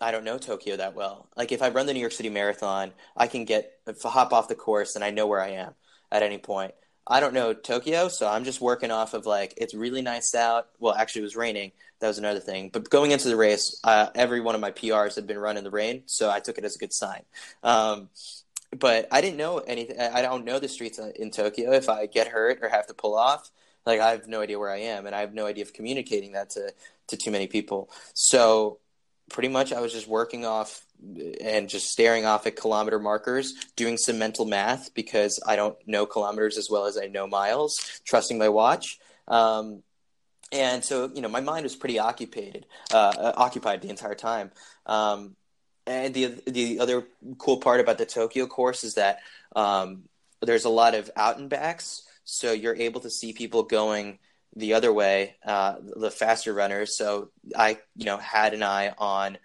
[0.00, 1.28] I don't know Tokyo that well.
[1.36, 3.72] Like if I run the New York City Marathon, I can get
[4.04, 5.74] hop off the course and I know where I am
[6.10, 6.74] at any point.
[7.06, 10.68] I don't know Tokyo, so I'm just working off of like it's really nice out.
[10.78, 11.72] Well, actually, it was raining.
[12.00, 12.68] That was another thing.
[12.72, 15.64] But going into the race, uh, every one of my PRs had been run in
[15.64, 17.22] the rain, so I took it as a good sign.
[17.62, 18.10] Um,
[18.78, 19.98] but I didn't know anything.
[19.98, 21.72] I don't know the streets in Tokyo.
[21.72, 23.50] If I get hurt or have to pull off,
[23.86, 26.32] like I have no idea where I am, and I have no idea of communicating
[26.32, 26.72] that to
[27.08, 27.90] to too many people.
[28.12, 28.78] So
[29.28, 30.84] pretty much I was just working off
[31.40, 36.06] and just staring off at kilometer markers, doing some mental math because I don't know
[36.06, 38.98] kilometers as well as I know miles, trusting my watch.
[39.28, 39.82] Um,
[40.50, 44.50] and so, you know, my mind was pretty occupied, uh, occupied the entire time.
[44.86, 45.36] Um,
[45.86, 47.06] and the the other
[47.38, 49.20] cool part about the Tokyo course is that
[49.56, 50.04] um,
[50.42, 54.18] there's a lot of out and backs, so you're able to see people going
[54.56, 56.96] the other way, uh, the faster runners.
[56.96, 59.38] So I, you know, had an eye on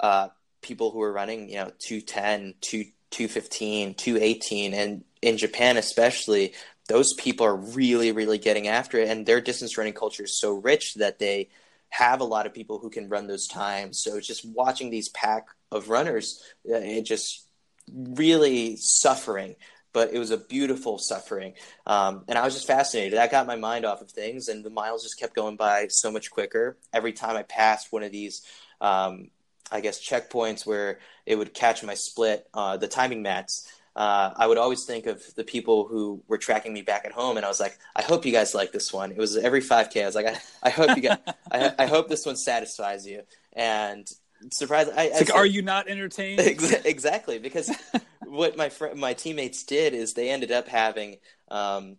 [0.00, 0.28] uh,
[0.62, 4.74] people who were running, you know, 210, 2, 215, 218.
[4.74, 6.54] And in Japan, especially,
[6.88, 9.08] those people are really, really getting after it.
[9.08, 11.48] And their distance running culture is so rich that they
[11.88, 14.02] have a lot of people who can run those times.
[14.02, 17.46] So just watching these pack of runners, uh, it just
[17.92, 19.56] really suffering
[19.94, 21.54] but it was a beautiful suffering.
[21.86, 23.14] Um, and I was just fascinated.
[23.14, 26.10] That got my mind off of things, and the miles just kept going by so
[26.10, 26.76] much quicker.
[26.92, 28.42] Every time I passed one of these,
[28.82, 29.30] um,
[29.72, 33.72] I guess, checkpoints where it would catch my split, uh, the timing mats.
[33.96, 37.36] Uh, I would always think of the people who were tracking me back at home,
[37.36, 40.02] and I was like, "I hope you guys like this one." It was every 5K.
[40.02, 41.18] I was like, "I, I hope you guys,
[41.52, 43.22] I, I hope this one satisfies you."
[43.52, 44.10] And
[44.52, 44.90] surprised.
[44.94, 46.40] I, I like, said, are you not entertained?
[46.84, 47.70] exactly, because
[48.26, 51.16] what my fr- my teammates did is they ended up having
[51.50, 51.96] um,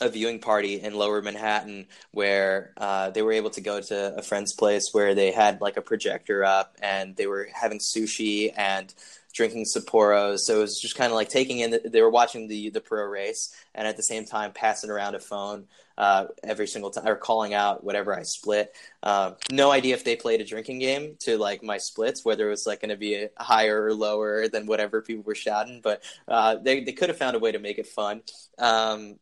[0.00, 4.22] a viewing party in Lower Manhattan where uh, they were able to go to a
[4.22, 8.92] friend's place where they had like a projector up and they were having sushi and
[9.36, 10.38] drinking Sapporo.
[10.38, 11.70] So it was just kind of like taking in.
[11.72, 15.14] The, they were watching the the pro race, and at the same time passing around
[15.14, 15.66] a phone
[15.98, 18.74] uh, every single time or calling out whatever I split.
[19.02, 22.50] Uh, no idea if they played a drinking game to like my splits, whether it
[22.50, 26.56] was like going to be higher or lower than whatever people were shouting, but uh,
[26.56, 28.22] they they could have found a way to make it fun.
[28.58, 29.18] Um,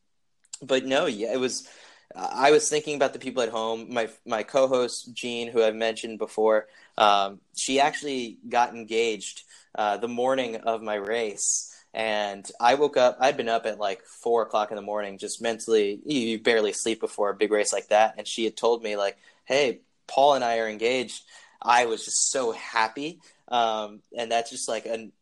[0.61, 1.67] but no, yeah, it was.
[2.13, 3.93] I was thinking about the people at home.
[3.93, 9.43] My my co-host Jean, who I've mentioned before, um, she actually got engaged
[9.75, 11.71] uh, the morning of my race.
[11.93, 15.41] And I woke up, I'd been up at like four o'clock in the morning, just
[15.41, 18.15] mentally, you barely sleep before a big race like that.
[18.17, 21.23] And she had told me, like, hey, Paul and I are engaged.
[21.61, 23.21] I was just so happy.
[23.47, 25.13] Um, and that's just like an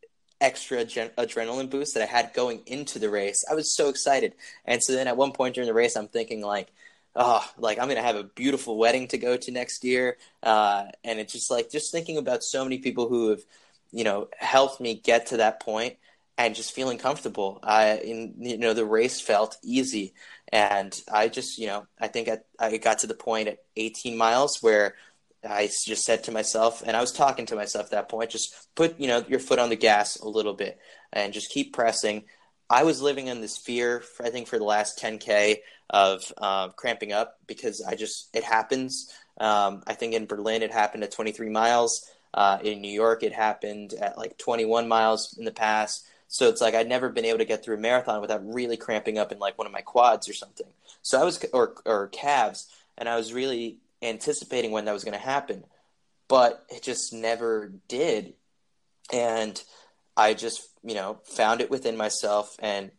[0.41, 3.45] extra adrenaline boost that I had going into the race.
[3.49, 4.33] I was so excited.
[4.65, 6.72] And so then at one point during the race, I'm thinking, like,
[7.15, 11.19] oh, like I'm gonna have a beautiful wedding to go to next year, uh, and
[11.19, 13.41] it's just like just thinking about so many people who have,
[13.91, 15.97] you know, helped me get to that point,
[16.37, 17.59] and just feeling comfortable.
[17.63, 20.13] I, in, you know, the race felt easy,
[20.51, 24.17] and I just, you know, I think I, I got to the point at 18
[24.17, 24.95] miles where
[25.47, 28.55] I just said to myself, and I was talking to myself at that point, just
[28.75, 30.79] put, you know, your foot on the gas a little bit,
[31.11, 32.23] and just keep pressing.
[32.73, 35.59] I was living in this fear, for, I think, for the last 10k
[35.91, 39.13] of uh, cramping up because I just it happens.
[39.39, 42.09] Um, I think in Berlin it happened at 23 miles.
[42.33, 46.03] Uh, in New York it happened at like 21 miles in the past.
[46.27, 49.19] So it's like I'd never been able to get through a marathon without really cramping
[49.19, 50.65] up in like one of my quads or something.
[51.03, 52.67] So I was or or calves,
[52.97, 55.63] and I was really anticipating when that was going to happen,
[56.27, 58.33] but it just never did.
[59.11, 59.61] And
[60.15, 62.91] I just you know found it within myself and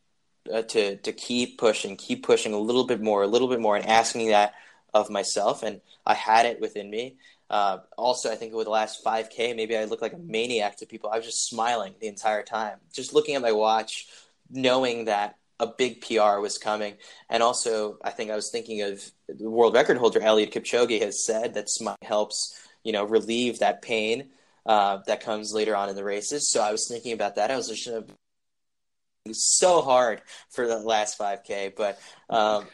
[0.52, 3.76] uh, to to keep pushing, keep pushing a little bit more, a little bit more,
[3.76, 4.54] and asking that
[4.92, 5.62] of myself.
[5.62, 7.16] And I had it within me.
[7.50, 10.86] Uh, also, I think with the last 5K, maybe I looked like a maniac to
[10.86, 11.10] people.
[11.10, 14.08] I was just smiling the entire time, just looking at my watch,
[14.50, 16.94] knowing that a big PR was coming.
[17.28, 21.24] And also, I think I was thinking of the world record holder Eliud Kipchoge has
[21.24, 24.30] said that smiling helps, you know, relieve that pain
[24.66, 26.50] uh, that comes later on in the races.
[26.50, 27.50] So I was thinking about that.
[27.50, 27.88] I was just
[29.32, 31.98] so hard for the last 5K, but.
[32.28, 32.66] Um,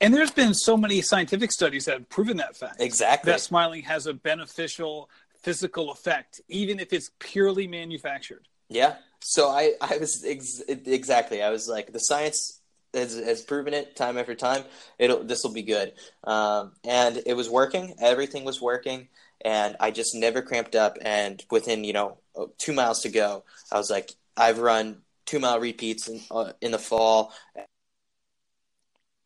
[0.00, 2.80] and there's been so many scientific studies that have proven that fact.
[2.80, 3.32] Exactly.
[3.32, 5.08] That smiling has a beneficial
[5.42, 8.48] physical effect, even if it's purely manufactured.
[8.68, 8.96] Yeah.
[9.20, 11.42] So I, I was ex- exactly.
[11.42, 12.60] I was like, the science
[12.92, 14.64] has, has proven it time after time.
[14.98, 15.92] It'll this will be good.
[16.24, 17.94] Um, and it was working.
[18.00, 19.08] Everything was working,
[19.44, 20.98] and I just never cramped up.
[21.00, 22.18] And within you know
[22.58, 26.70] two miles to go, I was like, I've run two mile repeats in, uh, in
[26.70, 27.32] the fall.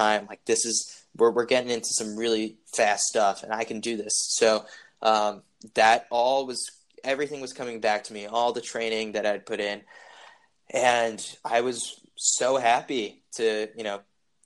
[0.01, 3.81] I'm like, this is we're we're getting into some really fast stuff, and I can
[3.81, 4.15] do this.
[4.31, 4.65] So
[5.03, 5.43] um,
[5.75, 6.71] that all was
[7.05, 9.83] everything was coming back to me, all the training that I'd put in,
[10.73, 14.01] and I was so happy to you know.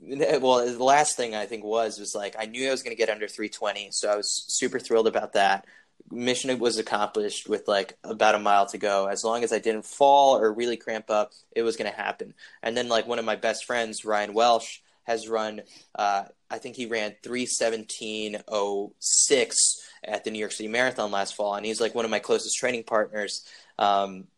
[0.40, 3.00] Well, the last thing I think was was like I knew I was going to
[3.00, 5.66] get under 320, so I was super thrilled about that
[6.10, 9.06] mission was accomplished with like about a mile to go.
[9.06, 12.34] As long as I didn't fall or really cramp up, it was going to happen.
[12.62, 15.62] And then like one of my best friends, Ryan Welsh, has run.
[15.94, 19.56] Uh, I think he ran three seventeen oh six
[20.02, 22.56] at the New York City Marathon last fall, and he's like one of my closest
[22.56, 23.46] training partners.
[23.78, 24.28] Um,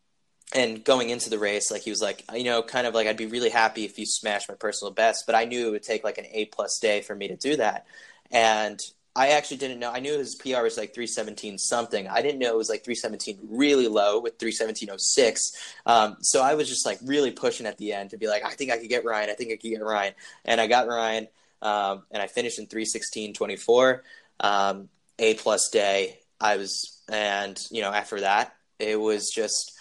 [0.53, 3.17] and going into the race, like he was like, you know, kind of like I'd
[3.17, 6.03] be really happy if you smashed my personal best, but I knew it would take
[6.03, 7.85] like an A plus day for me to do that.
[8.31, 8.79] And
[9.17, 9.91] I actually didn't know.
[9.91, 12.07] I knew his PR was like 317 something.
[12.07, 15.55] I didn't know it was like 317 really low with 317.06.
[15.87, 18.51] Um, so I was just like really pushing at the end to be like, I
[18.51, 19.31] think I could get Ryan.
[19.31, 20.13] I think I could get Ryan.
[20.45, 21.27] And I got Ryan.
[21.63, 24.01] Um, and I finished in 316.24.
[24.39, 26.19] Um, a plus day.
[26.39, 29.76] I was, and you know, after that, it was just,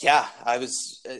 [0.00, 1.16] yeah, I was, uh,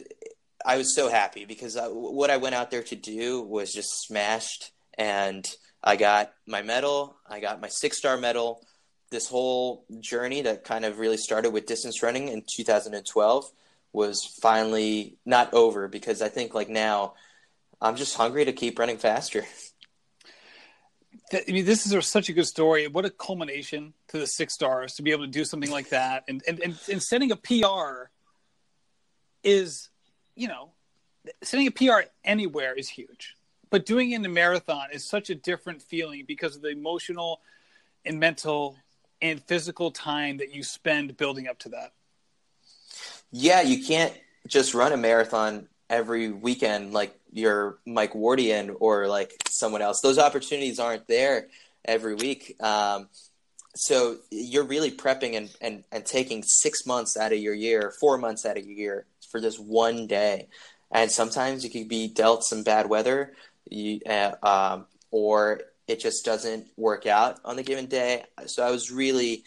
[0.65, 3.89] I was so happy because I, what I went out there to do was just
[4.05, 5.45] smashed and
[5.83, 8.61] I got my medal, I got my six star medal.
[9.11, 13.51] This whole journey that kind of really started with distance running in 2012
[13.91, 17.13] was finally not over because I think like now
[17.79, 19.45] I'm just hungry to keep running faster.
[21.33, 22.87] I mean, this is such a good story.
[22.87, 26.23] What a culmination to the six stars to be able to do something like that,
[26.27, 28.09] and and and, and setting a PR
[29.43, 29.89] is,
[30.35, 30.71] you know,
[31.41, 33.37] setting a PR anywhere is huge
[33.73, 37.41] but doing it in a marathon is such a different feeling because of the emotional
[38.05, 38.77] and mental
[39.19, 41.91] and physical time that you spend building up to that.
[43.31, 44.13] Yeah, you can't
[44.45, 50.01] just run a marathon every weekend like you're Mike Wardian or like someone else.
[50.01, 51.47] Those opportunities aren't there
[51.83, 52.55] every week.
[52.61, 53.09] Um,
[53.73, 58.19] so you're really prepping and, and, and taking six months out of your year, four
[58.19, 60.47] months out of your year for this one day.
[60.91, 63.33] And sometimes you could be dealt some bad weather,
[63.69, 68.23] you, uh, um, or it just doesn't work out on the given day.
[68.45, 69.43] So I was really,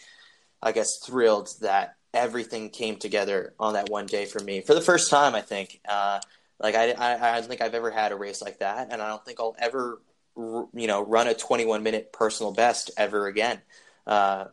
[0.61, 4.81] I guess, thrilled that everything came together on that one day for me for the
[4.81, 5.35] first time.
[5.35, 6.19] I think, uh,
[6.59, 9.07] like I, I, I don't think I've ever had a race like that, and I
[9.07, 10.01] don't think I'll ever,
[10.35, 13.61] you know, run a 21 minute personal best ever again.
[14.05, 14.45] Uh,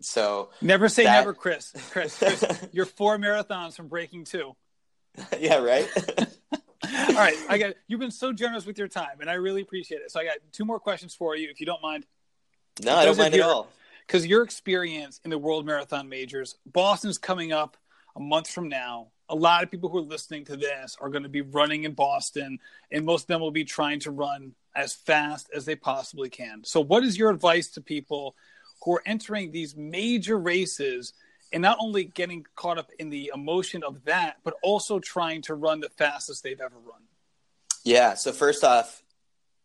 [0.00, 1.12] so never say that...
[1.12, 1.72] never, Chris.
[1.90, 4.54] Chris, Chris you're four marathons from breaking two.
[5.38, 5.88] yeah, right.
[6.18, 7.74] All right, I got.
[7.88, 10.10] You've been so generous with your time, and I really appreciate it.
[10.10, 12.06] So I got two more questions for you, if you don't mind.
[12.82, 13.68] No, I don't mind at all.
[14.06, 17.76] Because your experience in the World Marathon Majors, Boston's coming up
[18.14, 19.08] a month from now.
[19.28, 21.92] A lot of people who are listening to this are going to be running in
[21.92, 22.58] Boston,
[22.92, 26.62] and most of them will be trying to run as fast as they possibly can.
[26.64, 28.36] So, what is your advice to people
[28.82, 31.12] who are entering these major races
[31.52, 35.54] and not only getting caught up in the emotion of that, but also trying to
[35.54, 37.02] run the fastest they've ever run?
[37.84, 38.14] Yeah.
[38.14, 39.02] So first off,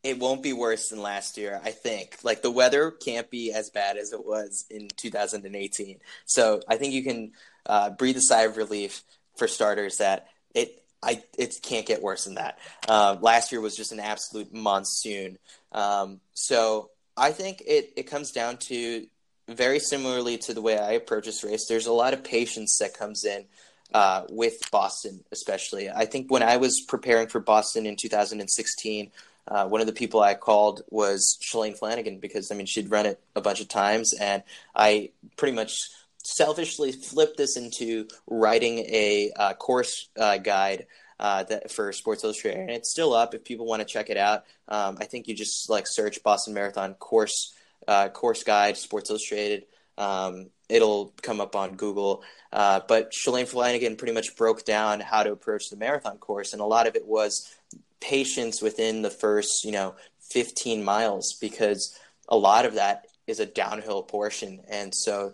[0.04, 2.18] it won't be worse than last year, I think.
[2.24, 6.00] Like the weather can't be as bad as it was in 2018.
[6.26, 7.32] So I think you can
[7.66, 9.04] uh, breathe a sigh of relief
[9.38, 12.60] for starters that it I it can't get worse than that.
[12.88, 15.38] Uh, last year was just an absolute monsoon.
[15.72, 19.06] Um, so I think it it comes down to
[19.48, 21.66] very similarly to the way I approach this race.
[21.68, 23.46] There's a lot of patience that comes in
[23.94, 25.90] uh, with Boston, especially.
[25.90, 29.12] I think when I was preparing for Boston in 2016,
[29.48, 33.06] uh, one of the people I called was Shalane Flanagan because I mean she'd run
[33.06, 34.44] it a bunch of times, and
[34.76, 35.90] I pretty much
[36.24, 40.88] selfishly flipped this into writing a uh, course uh, guide.
[41.20, 44.18] Uh, that for Sports Illustrated, and it's still up if people want to check it
[44.18, 44.44] out.
[44.68, 47.54] Um, I think you just like search Boston Marathon course
[47.88, 49.66] uh, course guide, Sports Illustrated.
[49.98, 52.24] Um, it'll come up on Google.
[52.52, 56.62] Uh, but Shalane Flanagan pretty much broke down how to approach the marathon course, and
[56.62, 57.54] a lot of it was
[58.00, 59.96] patience within the first, you know,
[60.32, 65.34] 15 miles because a lot of that is a downhill portion, and so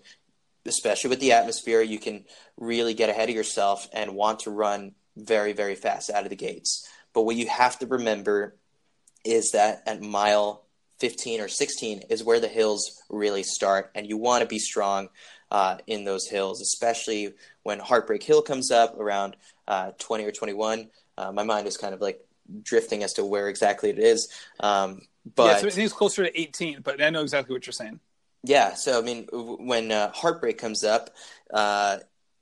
[0.66, 2.26] especially with the atmosphere, you can
[2.58, 6.36] really get ahead of yourself and want to run very, very fast out of the
[6.36, 6.88] gates.
[7.14, 8.56] But what you have to remember
[9.24, 10.67] is that at mile
[11.00, 15.10] 15 or 16 is where the hills really start, and you want to be strong
[15.52, 17.34] uh, in those hills, especially
[17.64, 19.36] when Heartbreak Hill comes up around
[19.68, 20.90] uh, 20 or 21.
[21.18, 22.20] Uh, my mind is kind of like
[22.64, 24.30] drifting as to where exactly it is.
[24.60, 25.02] Um,
[25.36, 28.00] but yeah, so it's closer to 18, but I know exactly what you're saying.
[28.44, 31.10] Yeah, so I mean, when uh, Heartbreak comes up,
[31.54, 31.98] uh,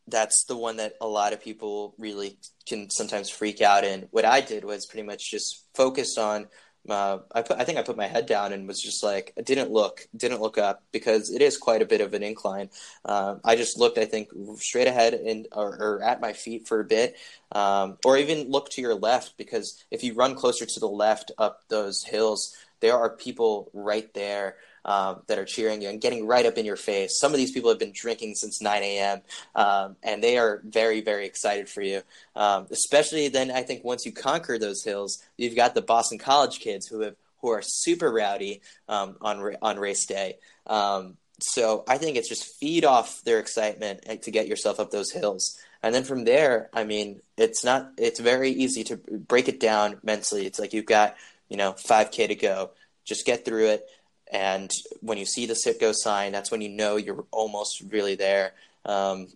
[0.07, 2.37] that's the one that a lot of people really
[2.67, 4.07] can sometimes freak out in.
[4.11, 6.47] What I did was pretty much just focus on
[6.89, 9.71] uh, I put, I think I put my head down and was just like, didn't
[9.71, 12.69] look, didn't look up because it is quite a bit of an incline.
[13.03, 16.79] Uh, I just looked, I think, straight ahead and or, or at my feet for
[16.79, 17.15] a bit,
[17.51, 21.31] um, or even look to your left because if you run closer to the left
[21.37, 26.25] up those hills, there are people right there um, that are cheering you and getting
[26.25, 27.19] right up in your face.
[27.19, 29.21] Some of these people have been drinking since 9 a.m.
[29.55, 32.01] Um, and they are very, very excited for you.
[32.35, 36.59] Um, especially then, I think once you conquer those hills, you've got the Boston College
[36.59, 40.37] kids who have who are super rowdy um, on on race day.
[40.65, 45.11] Um, so I think it's just feed off their excitement to get yourself up those
[45.11, 45.57] hills.
[45.83, 49.99] And then from there, I mean, it's not, it's very easy to break it down
[50.01, 50.45] mentally.
[50.45, 51.15] It's like you've got,
[51.49, 52.71] you know, 5K to go.
[53.03, 53.85] Just get through it.
[54.35, 54.69] And
[54.99, 58.51] when you see the Citgo sign, that's when you know you're almost really there.
[58.83, 59.27] Um,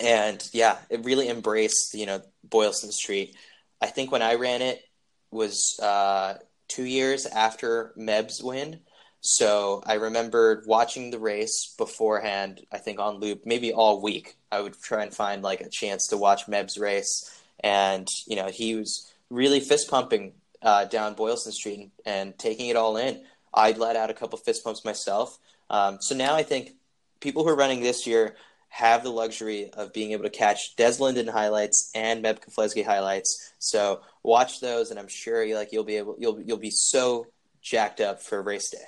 [0.00, 3.36] and yeah, it really embraced, you know, Boylston Street.
[3.80, 4.82] I think when I ran it
[5.30, 6.34] was uh,
[6.66, 8.80] two years after Meb's win.
[9.20, 14.34] So I remembered watching the race beforehand, I think on loop, maybe all week.
[14.50, 17.40] I would try and find like a chance to watch Meb's race.
[17.60, 22.66] And, you know, he was really fist pumping uh, down Boylston Street and, and taking
[22.66, 23.22] it all in.
[23.54, 25.38] I let out a couple fist pumps myself.
[25.70, 26.72] Um, so now I think
[27.20, 28.34] people who are running this year
[28.68, 33.54] have the luxury of being able to catch Des Linden highlights and Meb Keflezighi highlights.
[33.60, 37.28] So watch those, and I'm sure you like you'll be able you'll you'll be so
[37.62, 38.78] jacked up for race day.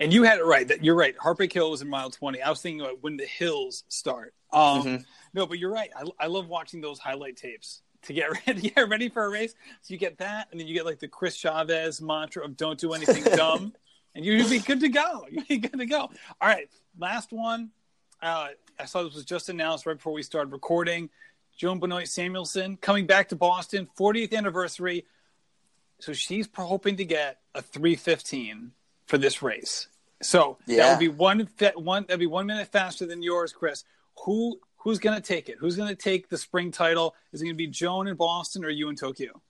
[0.00, 0.68] And you had it right.
[0.68, 1.14] That you're right.
[1.18, 2.42] Heartbreak Hill was in mile 20.
[2.42, 4.34] I was thinking about when the hills start.
[4.52, 5.02] Um, mm-hmm.
[5.32, 5.90] No, but you're right.
[5.96, 9.54] I, I love watching those highlight tapes to get ready, get ready for a race.
[9.82, 12.78] So you get that, and then you get like the Chris Chavez mantra of "Don't
[12.78, 13.72] do anything dumb,"
[14.14, 15.26] and you'll be good to go.
[15.30, 16.00] You'll be good to go.
[16.00, 17.70] All right, last one.
[18.22, 18.48] Uh,
[18.78, 21.10] I saw this was just announced right before we started recording.
[21.56, 25.04] Joan Benoit Samuelson coming back to Boston, 40th anniversary.
[26.00, 28.72] So she's hoping to get a 315
[29.06, 29.86] for this race.
[30.22, 30.78] So Yeah.
[30.78, 33.84] that would be one one that'd be one minute faster than yours, Chris.
[34.24, 35.56] Who who's gonna take it?
[35.58, 37.14] Who's gonna take the spring title?
[37.32, 39.40] Is it gonna be Joan in Boston or you in Tokyo?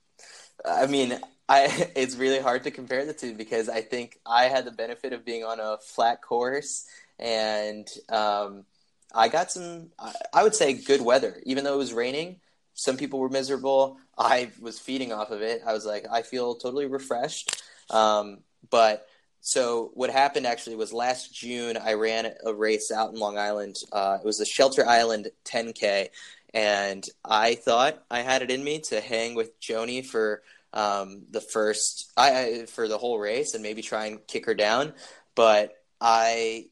[0.65, 4.65] I mean, I it's really hard to compare the two because I think I had
[4.65, 6.87] the benefit of being on a flat course
[7.19, 8.65] and um,
[9.13, 9.91] I got some,
[10.33, 11.41] I would say, good weather.
[11.45, 12.41] Even though it was raining,
[12.73, 13.97] some people were miserable.
[14.17, 15.61] I was feeding off of it.
[15.65, 17.63] I was like, I feel totally refreshed.
[17.89, 19.07] Um, but
[19.45, 23.75] so what happened actually was last June I ran a race out in Long Island.
[23.91, 26.07] Uh, it was the Shelter Island 10K,
[26.51, 30.41] and I thought I had it in me to hang with Joni for
[30.73, 34.55] um, the first I, I for the whole race and maybe try and kick her
[34.55, 34.93] down.
[35.35, 36.65] But I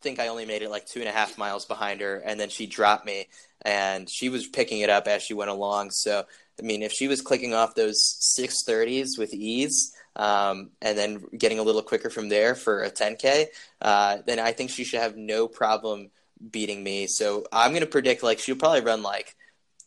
[0.00, 2.48] think I only made it like two and a half miles behind her, and then
[2.48, 3.28] she dropped me,
[3.66, 5.90] and she was picking it up as she went along.
[5.90, 6.24] So
[6.58, 11.24] I mean, if she was clicking off those six thirties with ease, um, and then
[11.36, 13.46] getting a little quicker from there for a 10k,
[13.80, 16.10] uh, then I think she should have no problem
[16.50, 17.06] beating me.
[17.06, 19.34] So I'm going to predict like she'll probably run like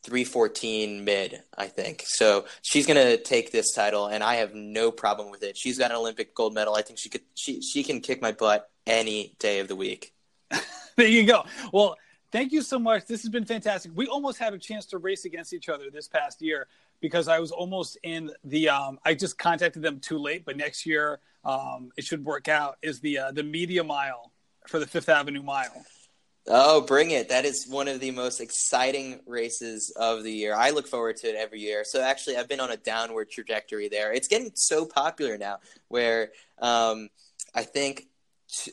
[0.04, 2.04] 314 mid, I think.
[2.06, 5.58] So she's going to take this title, and I have no problem with it.
[5.58, 6.76] She's got an Olympic gold medal.
[6.76, 10.14] I think she could she she can kick my butt any day of the week.
[10.98, 11.46] There you go.
[11.72, 11.96] Well,
[12.32, 13.06] thank you so much.
[13.06, 13.92] This has been fantastic.
[13.94, 16.66] We almost had a chance to race against each other this past year
[17.02, 18.70] because I was almost in the.
[18.70, 22.78] Um, I just contacted them too late, but next year um, it should work out.
[22.82, 24.32] Is the uh, the media mile
[24.68, 25.86] for the Fifth Avenue Mile?
[26.50, 27.28] Oh, bring it.
[27.28, 30.56] That is one of the most exciting races of the year.
[30.56, 31.84] I look forward to it every year.
[31.84, 34.14] So actually, I've been on a downward trajectory there.
[34.14, 37.10] It's getting so popular now where um,
[37.54, 38.08] I think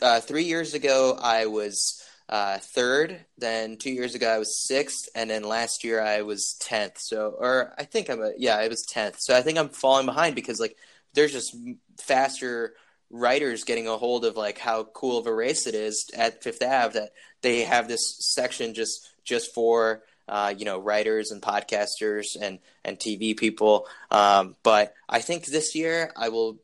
[0.00, 5.08] uh, three years ago I was uh, third, then two years ago I was sixth,
[5.14, 6.98] and then last year I was 10th.
[6.98, 9.16] So, or I think I'm a, yeah, I was 10th.
[9.18, 10.76] So I think I'm falling behind because like
[11.12, 11.56] there's just
[12.00, 12.74] faster
[13.10, 16.62] writers getting a hold of like how cool of a race it is at Fifth
[16.62, 17.10] Ave that
[17.42, 22.98] they have this section just just for uh, you know writers and podcasters and and
[22.98, 23.86] TV people.
[24.10, 26.58] Um, but I think this year I will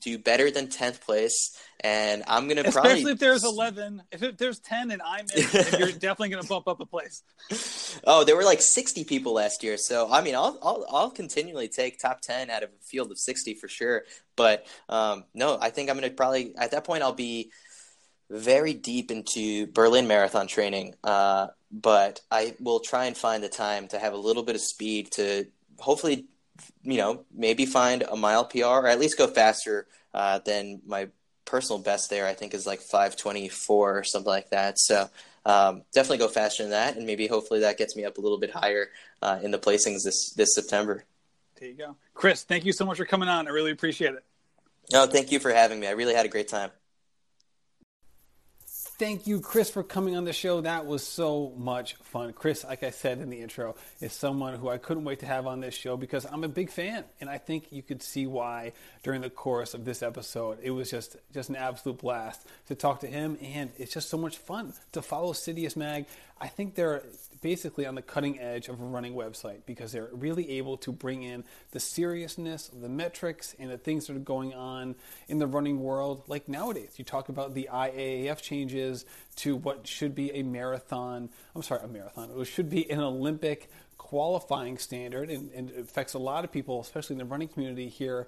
[0.00, 4.02] do better than tenth place, and I'm gonna Especially probably if there's eleven.
[4.10, 7.22] If there's ten and I'm in, you're definitely to bump up a place.
[8.06, 9.76] Oh, there were like 60 people last year.
[9.76, 13.18] So, I mean, I'll, I'll, I'll continually take top 10 out of a field of
[13.18, 14.02] 60 for sure.
[14.36, 17.50] But um, no, I think I'm to probably, at that point, I'll be
[18.30, 20.94] very deep into Berlin marathon training.
[21.04, 24.60] Uh, but I will try and find the time to have a little bit of
[24.60, 25.46] speed to
[25.78, 26.26] hopefully,
[26.82, 31.08] you know, maybe find a mile PR or at least go faster uh, than my
[31.44, 32.26] personal best there.
[32.26, 34.78] I think is like 524 or something like that.
[34.78, 35.08] So,
[35.46, 38.38] um, definitely go faster than that, and maybe hopefully that gets me up a little
[38.38, 38.88] bit higher
[39.20, 41.04] uh, in the placings this this September.
[41.58, 42.44] There you go, Chris.
[42.44, 43.46] Thank you so much for coming on.
[43.46, 44.24] I really appreciate it.
[44.92, 45.86] No, thank you for having me.
[45.86, 46.70] I really had a great time.
[48.96, 50.60] Thank you, Chris, for coming on the show.
[50.60, 52.32] That was so much fun.
[52.32, 55.48] Chris, like I said in the intro, is someone who I couldn't wait to have
[55.48, 58.72] on this show because I'm a big fan, and I think you could see why
[59.02, 60.58] during the course of this episode.
[60.62, 64.16] It was just just an absolute blast to talk to him, and it's just so
[64.16, 66.06] much fun to follow Citius Mag.
[66.40, 67.02] I think they're
[67.44, 71.22] basically on the cutting edge of a running website because they're really able to bring
[71.22, 74.94] in the seriousness of the metrics and the things that are going on
[75.28, 76.22] in the running world.
[76.26, 79.04] Like nowadays, you talk about the IAAF changes
[79.36, 81.28] to what should be a marathon.
[81.54, 82.30] I'm sorry, a marathon.
[82.34, 83.68] It should be an Olympic
[83.98, 87.90] qualifying standard, and, and it affects a lot of people, especially in the running community
[87.90, 88.26] here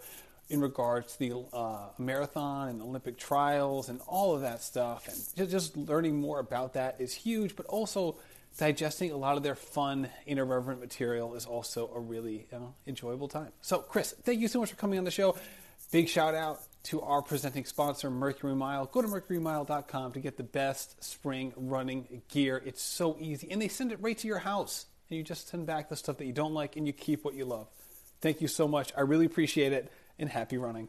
[0.50, 5.08] in regards to the uh, marathon and Olympic trials and all of that stuff.
[5.38, 8.16] And just learning more about that is huge, but also
[8.56, 13.28] digesting a lot of their fun, irreverent material is also a really you know, enjoyable
[13.28, 13.52] time.
[13.60, 15.36] So, Chris, thank you so much for coming on the show.
[15.92, 18.86] Big shout out to our presenting sponsor, Mercury Mile.
[18.86, 22.60] Go to mercurymile.com to get the best spring running gear.
[22.64, 24.86] It's so easy, and they send it right to your house.
[25.08, 27.34] And you just send back the stuff that you don't like, and you keep what
[27.34, 27.68] you love.
[28.20, 28.92] Thank you so much.
[28.96, 30.88] I really appreciate it, and happy running.